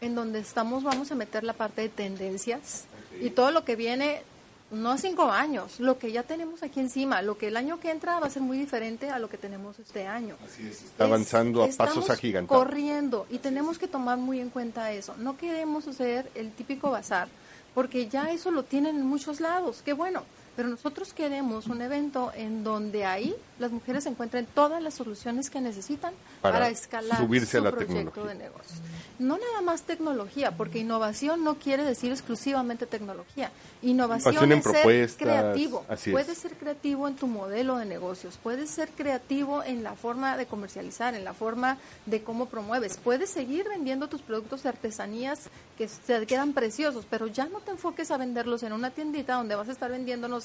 en 0.00 0.14
donde 0.14 0.40
estamos, 0.40 0.84
vamos 0.84 1.10
a 1.10 1.14
meter 1.14 1.44
la 1.44 1.52
parte 1.52 1.82
de 1.82 1.88
tendencias 1.88 2.84
y 3.20 3.30
todo 3.30 3.50
lo 3.50 3.64
que 3.64 3.76
viene, 3.76 4.22
no 4.70 4.96
cinco 4.98 5.30
años, 5.30 5.80
lo 5.80 5.98
que 5.98 6.12
ya 6.12 6.22
tenemos 6.22 6.62
aquí 6.62 6.78
encima, 6.80 7.22
lo 7.22 7.36
que 7.36 7.48
el 7.48 7.56
año 7.56 7.80
que 7.80 7.90
entra 7.90 8.20
va 8.20 8.26
a 8.26 8.30
ser 8.30 8.42
muy 8.42 8.58
diferente 8.58 9.10
a 9.10 9.18
lo 9.18 9.28
que 9.28 9.38
tenemos 9.38 9.78
este 9.78 10.06
año. 10.06 10.36
está 10.58 11.04
avanzando 11.04 11.64
a 11.64 11.68
pasos 11.68 12.10
agigantados. 12.10 12.62
corriendo 12.62 13.26
y 13.30 13.38
tenemos 13.38 13.78
que 13.78 13.88
tomar 13.88 14.18
muy 14.18 14.40
en 14.40 14.50
cuenta 14.50 14.92
eso. 14.92 15.14
No 15.16 15.36
queremos 15.36 15.88
hacer 15.88 16.30
el 16.34 16.52
típico 16.52 16.90
bazar, 16.90 17.28
porque 17.74 18.08
ya 18.08 18.30
eso 18.30 18.50
lo 18.50 18.62
tienen 18.62 18.96
en 18.96 19.06
muchos 19.06 19.40
lados, 19.40 19.82
qué 19.84 19.92
bueno. 19.92 20.22
Pero 20.58 20.70
nosotros 20.70 21.12
queremos 21.12 21.68
un 21.68 21.82
evento 21.82 22.32
en 22.34 22.64
donde 22.64 23.04
ahí 23.04 23.32
las 23.60 23.70
mujeres 23.70 24.06
encuentren 24.06 24.44
todas 24.44 24.82
las 24.82 24.94
soluciones 24.94 25.50
que 25.50 25.60
necesitan 25.60 26.12
Para 26.40 26.54
para, 26.54 26.68
escalar 26.68 27.16
subirse 27.16 27.58
a 27.58 27.60
su 27.60 27.64
la 27.64 27.70
proyecto 27.70 27.94
tecnología. 27.94 28.34
de 28.34 28.34
negocios. 28.34 28.80
No 29.20 29.38
nada 29.38 29.60
más 29.60 29.82
tecnología, 29.82 30.56
porque 30.56 30.80
innovación 30.80 31.44
no 31.44 31.60
quiere 31.60 31.84
decir 31.84 32.10
exclusivamente 32.10 32.86
tecnología. 32.86 33.52
Innovación, 33.82 34.50
en 34.50 34.58
es 34.58 34.64
ser 34.64 35.10
creativo. 35.16 35.84
así 35.88 36.10
es. 36.10 36.14
Puedes 36.14 36.38
ser 36.38 36.54
creativo 36.54 37.06
en 37.06 37.14
tu 37.14 37.28
modelo 37.28 37.76
de 37.76 37.84
negocios, 37.84 38.36
puedes 38.42 38.68
ser 38.68 38.88
creativo 38.88 39.62
en 39.62 39.84
la 39.84 39.94
forma 39.94 40.36
de 40.36 40.46
comercializar, 40.46 41.14
en 41.14 41.24
la 41.24 41.34
forma 41.34 41.78
de 42.06 42.24
cómo 42.24 42.46
promueves. 42.46 42.96
Puedes 42.96 43.30
seguir 43.30 43.68
vendiendo 43.68 44.08
tus 44.08 44.22
productos 44.22 44.64
de 44.64 44.70
artesanías 44.70 45.50
que 45.76 45.86
se 45.86 46.26
quedan 46.26 46.52
preciosos, 46.52 47.06
pero 47.08 47.28
ya 47.28 47.46
no 47.46 47.60
te 47.60 47.70
enfoques 47.70 48.10
a 48.10 48.16
venderlos 48.16 48.64
en 48.64 48.72
una 48.72 48.90
tiendita 48.90 49.34
donde 49.34 49.54
vas 49.54 49.68
a 49.68 49.72
estar 49.72 49.92
vendiendo, 49.92 50.26
no 50.26 50.40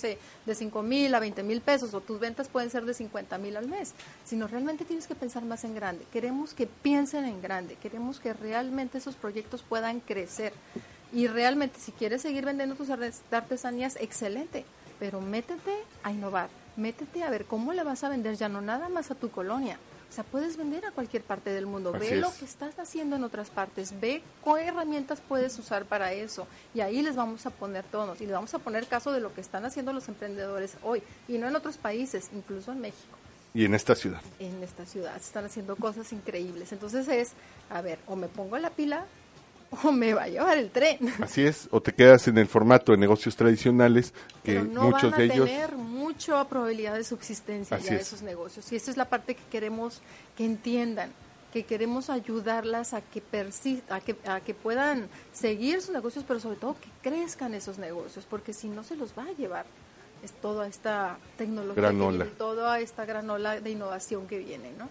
de 0.45 0.55
5 0.55 0.81
mil 0.83 1.13
a 1.15 1.19
20 1.19 1.43
mil 1.43 1.61
pesos 1.61 1.93
o 1.93 2.01
tus 2.01 2.19
ventas 2.19 2.47
pueden 2.47 2.69
ser 2.69 2.85
de 2.85 2.93
50 2.93 3.37
mil 3.37 3.57
al 3.57 3.67
mes, 3.67 3.93
sino 4.25 4.47
realmente 4.47 4.85
tienes 4.85 5.07
que 5.07 5.15
pensar 5.15 5.43
más 5.43 5.63
en 5.63 5.75
grande. 5.75 6.05
Queremos 6.11 6.53
que 6.53 6.67
piensen 6.67 7.25
en 7.25 7.41
grande, 7.41 7.75
queremos 7.75 8.19
que 8.19 8.33
realmente 8.33 8.97
esos 8.97 9.15
proyectos 9.15 9.63
puedan 9.63 9.99
crecer. 9.99 10.53
Y 11.11 11.27
realmente, 11.27 11.79
si 11.79 11.91
quieres 11.91 12.21
seguir 12.23 12.43
vendiendo 12.45 12.75
tus 12.75 12.89
artes- 12.89 13.21
artesanías, 13.31 13.95
excelente, 13.99 14.65
pero 14.99 15.21
métete 15.21 15.73
a 16.01 16.11
innovar, 16.11 16.49
métete 16.75 17.23
a 17.23 17.29
ver 17.29 17.45
cómo 17.45 17.71
le 17.73 17.83
vas 17.83 18.03
a 18.03 18.09
vender 18.09 18.35
ya 18.35 18.49
no 18.49 18.61
nada 18.61 18.89
más 18.89 19.11
a 19.11 19.15
tu 19.15 19.29
colonia. 19.29 19.77
O 20.13 20.15
sea, 20.15 20.23
puedes 20.23 20.57
vender 20.57 20.85
a 20.85 20.91
cualquier 20.91 21.23
parte 21.23 21.49
del 21.49 21.65
mundo. 21.65 21.91
Así 21.91 22.07
ve 22.07 22.15
lo 22.17 22.31
que 22.37 22.45
estás 22.45 22.77
haciendo 22.77 23.15
en 23.15 23.23
otras 23.23 23.49
partes, 23.49 23.99
ve 23.99 24.21
qué 24.43 24.63
herramientas 24.63 25.19
puedes 25.27 25.57
usar 25.57 25.85
para 25.85 26.13
eso. 26.13 26.45
Y 26.75 26.81
ahí 26.81 27.01
les 27.01 27.15
vamos 27.15 27.47
a 27.47 27.49
poner 27.49 27.83
tonos 27.85 28.21
y 28.21 28.25
les 28.25 28.33
vamos 28.33 28.53
a 28.53 28.59
poner 28.59 28.85
caso 28.85 29.11
de 29.11 29.19
lo 29.19 29.33
que 29.33 29.41
están 29.41 29.65
haciendo 29.65 29.91
los 29.91 30.07
emprendedores 30.09 30.77
hoy. 30.83 31.01
Y 31.27 31.39
no 31.39 31.47
en 31.47 31.55
otros 31.55 31.77
países, 31.77 32.29
incluso 32.31 32.71
en 32.71 32.81
México 32.81 33.17
y 33.55 33.65
en 33.65 33.73
esta 33.73 33.95
ciudad. 33.95 34.21
en 34.37 34.61
esta 34.61 34.85
ciudad. 34.85 35.13
Se 35.13 35.25
están 35.25 35.45
haciendo 35.45 35.75
cosas 35.75 36.13
increíbles. 36.13 36.71
Entonces 36.71 37.07
es, 37.07 37.31
a 37.71 37.81
ver, 37.81 37.97
o 38.05 38.15
me 38.15 38.27
pongo 38.27 38.55
la 38.59 38.69
pila 38.69 39.05
o 39.83 39.91
me 39.91 40.13
va 40.13 40.23
a 40.23 40.27
llevar 40.27 40.57
el 40.57 40.69
tren. 40.69 40.97
Así 41.21 41.43
es, 41.43 41.67
o 41.71 41.81
te 41.81 41.93
quedas 41.93 42.27
en 42.27 42.37
el 42.37 42.47
formato 42.47 42.91
de 42.91 42.97
negocios 42.97 43.35
tradicionales 43.35 44.13
que 44.43 44.53
Pero 44.53 44.65
no 44.65 44.83
muchos 44.83 45.11
van 45.11 45.13
a 45.13 45.17
de 45.17 45.25
ellos 45.25 45.45
tener 45.49 45.75
mucha 45.77 46.47
probabilidad 46.47 46.95
de 46.95 47.03
subsistencia 47.03 47.77
Así 47.77 47.85
ya 47.87 47.93
de 47.95 48.01
es. 48.01 48.07
esos 48.07 48.21
negocios. 48.21 48.71
Y 48.71 48.75
esta 48.75 48.91
es 48.91 48.97
la 48.97 49.09
parte 49.09 49.35
que 49.35 49.43
queremos 49.51 50.01
que 50.35 50.45
entiendan 50.45 51.11
que 51.51 51.63
queremos 51.65 52.09
ayudarlas 52.09 52.95
a 52.95 53.01
que 53.01 53.21
persista, 53.21 53.95
a 53.95 54.01
que, 54.01 54.15
a 54.25 54.39
que 54.39 54.55
puedan 54.55 55.07
seguir 55.33 55.83
sus 55.83 55.91
negocios, 55.93 56.25
pero 56.27 56.39
sobre 56.39 56.55
todo 56.55 56.75
que 56.81 56.89
crezcan 57.07 57.53
esos 57.53 57.77
negocios, 57.77 58.25
porque 58.27 58.53
si 58.53 58.67
no 58.67 58.83
se 58.83 58.95
los 58.95 59.11
va 59.15 59.25
a 59.25 59.31
llevar 59.33 59.65
es 60.23 60.31
toda 60.31 60.67
esta 60.67 61.17
tecnología, 61.37 61.89
viene, 61.89 62.25
toda 62.37 62.79
esta 62.79 63.05
gran 63.05 63.29
ola 63.29 63.59
de 63.59 63.69
innovación 63.69 64.25
que 64.25 64.39
viene, 64.39 64.71
¿no? 64.79 64.89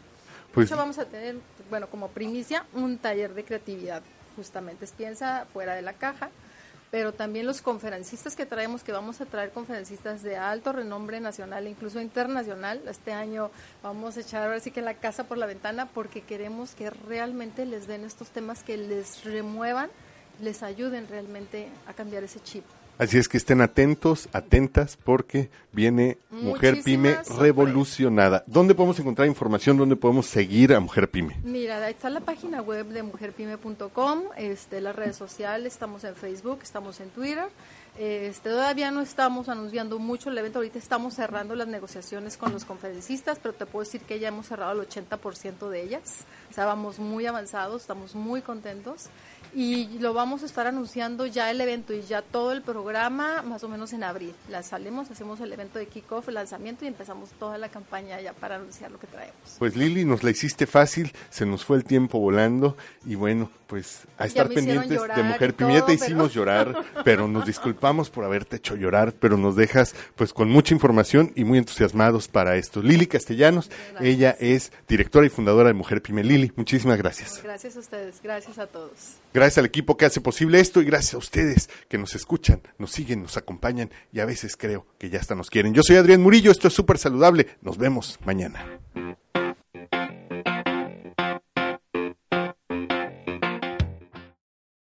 Pues- 0.54 0.68
de 0.68 0.74
hecho, 0.74 0.80
vamos 0.80 0.98
a 0.98 1.06
tener, 1.06 1.36
bueno, 1.70 1.88
como 1.88 2.08
primicia, 2.08 2.64
un 2.74 2.98
taller 2.98 3.34
de 3.34 3.42
creatividad, 3.44 4.02
justamente 4.34 4.84
es 4.84 4.92
piensa 4.92 5.46
fuera 5.52 5.74
de 5.74 5.82
la 5.82 5.92
caja, 5.94 6.30
pero 6.90 7.12
también 7.14 7.46
los 7.46 7.62
conferencistas 7.62 8.36
que 8.36 8.44
traemos, 8.44 8.82
que 8.82 8.92
vamos 8.92 9.20
a 9.20 9.26
traer 9.26 9.50
conferencistas 9.50 10.22
de 10.22 10.36
alto 10.36 10.72
renombre 10.72 11.20
nacional 11.20 11.66
e 11.66 11.70
incluso 11.70 12.00
internacional. 12.00 12.82
Este 12.86 13.12
año 13.12 13.50
vamos 13.82 14.16
a 14.16 14.20
echar 14.20 14.42
ahora 14.42 14.60
sí 14.60 14.70
que 14.70 14.82
la 14.82 14.94
casa 14.94 15.24
por 15.24 15.38
la 15.38 15.46
ventana 15.46 15.86
porque 15.86 16.20
queremos 16.20 16.74
que 16.74 16.90
realmente 16.90 17.64
les 17.64 17.86
den 17.86 18.04
estos 18.04 18.28
temas 18.28 18.62
que 18.62 18.76
les 18.76 19.24
remuevan, 19.24 19.90
les 20.40 20.62
ayuden 20.62 21.08
realmente 21.08 21.68
a 21.86 21.94
cambiar 21.94 22.24
ese 22.24 22.40
chip. 22.40 22.64
Así 22.98 23.18
es 23.18 23.28
que 23.28 23.36
estén 23.36 23.60
atentos, 23.60 24.28
atentas, 24.32 24.96
porque 25.02 25.50
viene 25.72 26.18
Mujer 26.30 26.82
Pyme 26.82 27.14
sorpresas. 27.14 27.38
revolucionada. 27.38 28.44
¿Dónde 28.46 28.74
podemos 28.74 28.98
encontrar 29.00 29.26
información? 29.26 29.76
¿Dónde 29.76 29.96
podemos 29.96 30.26
seguir 30.26 30.74
a 30.74 30.80
Mujer 30.80 31.10
Pyme? 31.10 31.36
Mira, 31.42 31.84
ahí 31.84 31.92
está 31.92 32.10
la 32.10 32.20
página 32.20 32.60
web 32.60 32.86
de 32.86 33.02
mujerpyme.com, 33.02 34.22
este, 34.36 34.80
las 34.80 34.94
redes 34.94 35.16
sociales, 35.16 35.72
estamos 35.72 36.04
en 36.04 36.14
Facebook, 36.14 36.60
estamos 36.62 37.00
en 37.00 37.08
Twitter. 37.10 37.48
Este, 37.98 38.48
todavía 38.48 38.90
no 38.90 39.02
estamos 39.02 39.50
anunciando 39.50 39.98
mucho 39.98 40.30
el 40.30 40.38
evento, 40.38 40.60
ahorita 40.60 40.78
estamos 40.78 41.14
cerrando 41.14 41.54
las 41.54 41.68
negociaciones 41.68 42.38
con 42.38 42.52
los 42.52 42.64
conferencistas, 42.64 43.38
pero 43.42 43.54
te 43.54 43.66
puedo 43.66 43.84
decir 43.84 44.00
que 44.02 44.18
ya 44.18 44.28
hemos 44.28 44.46
cerrado 44.46 44.80
el 44.80 44.88
80% 44.88 45.68
de 45.68 45.82
ellas. 45.82 46.20
O 46.50 46.54
sea, 46.54 46.64
vamos 46.64 46.98
muy 46.98 47.26
avanzados, 47.26 47.82
estamos 47.82 48.14
muy 48.14 48.40
contentos 48.40 49.08
y 49.54 49.98
lo 49.98 50.14
vamos 50.14 50.42
a 50.42 50.46
estar 50.46 50.66
anunciando 50.66 51.26
ya 51.26 51.50
el 51.50 51.60
evento 51.60 51.92
y 51.92 52.02
ya 52.02 52.22
todo 52.22 52.52
el 52.52 52.62
programa 52.62 53.42
más 53.42 53.62
o 53.64 53.68
menos 53.68 53.92
en 53.92 54.02
abril. 54.02 54.34
La 54.48 54.62
salimos, 54.62 55.10
hacemos 55.10 55.40
el 55.40 55.52
evento 55.52 55.78
de 55.78 55.86
kickoff, 55.86 56.28
el 56.28 56.34
lanzamiento 56.34 56.84
y 56.84 56.88
empezamos 56.88 57.30
toda 57.38 57.58
la 57.58 57.68
campaña 57.68 58.20
ya 58.20 58.32
para 58.32 58.56
anunciar 58.56 58.90
lo 58.90 58.98
que 58.98 59.06
traemos. 59.06 59.34
Pues 59.58 59.76
Lili, 59.76 60.04
nos 60.04 60.22
la 60.22 60.30
hiciste 60.30 60.66
fácil, 60.66 61.12
se 61.30 61.44
nos 61.46 61.64
fue 61.64 61.76
el 61.76 61.84
tiempo 61.84 62.18
volando 62.18 62.76
y 63.06 63.14
bueno, 63.14 63.50
pues 63.66 64.02
a 64.18 64.26
estar 64.26 64.48
pendientes 64.48 64.88
de 64.90 65.22
Mujer 65.22 65.52
todo, 65.52 65.68
te 65.68 65.80
pero- 65.82 65.92
hicimos 65.92 66.32
llorar, 66.34 66.74
pero 67.04 67.28
nos 67.28 67.46
disculpamos 67.46 68.10
por 68.10 68.24
haberte 68.24 68.56
hecho 68.56 68.76
llorar, 68.76 69.12
pero 69.12 69.36
nos 69.36 69.56
dejas 69.56 69.94
pues 70.16 70.32
con 70.32 70.50
mucha 70.50 70.74
información 70.74 71.32
y 71.34 71.44
muy 71.44 71.58
entusiasmados 71.58 72.28
para 72.28 72.56
esto. 72.56 72.82
Lili 72.82 73.06
Castellanos, 73.06 73.70
ella 74.00 74.36
es 74.40 74.72
directora 74.88 75.26
y 75.26 75.30
fundadora 75.30 75.68
de 75.68 75.74
Mujer 75.74 76.02
Pyme. 76.02 76.22
Lili, 76.24 76.52
muchísimas 76.56 76.98
gracias. 76.98 77.42
Gracias 77.42 77.76
a 77.76 77.80
ustedes, 77.80 78.20
gracias 78.22 78.58
a 78.58 78.66
todos. 78.66 79.16
Gracias 79.42 79.58
al 79.58 79.64
equipo 79.64 79.96
que 79.96 80.04
hace 80.04 80.20
posible 80.20 80.60
esto 80.60 80.80
y 80.80 80.84
gracias 80.84 81.14
a 81.14 81.18
ustedes 81.18 81.68
que 81.88 81.98
nos 81.98 82.14
escuchan, 82.14 82.62
nos 82.78 82.92
siguen, 82.92 83.22
nos 83.22 83.36
acompañan 83.36 83.90
y 84.12 84.20
a 84.20 84.24
veces 84.24 84.56
creo 84.56 84.86
que 85.00 85.10
ya 85.10 85.18
hasta 85.18 85.34
nos 85.34 85.50
quieren. 85.50 85.74
Yo 85.74 85.82
soy 85.82 85.96
Adrián 85.96 86.22
Murillo, 86.22 86.52
esto 86.52 86.68
es 86.68 86.74
súper 86.74 86.96
saludable. 86.96 87.48
Nos 87.60 87.76
vemos 87.76 88.20
mañana. 88.24 88.64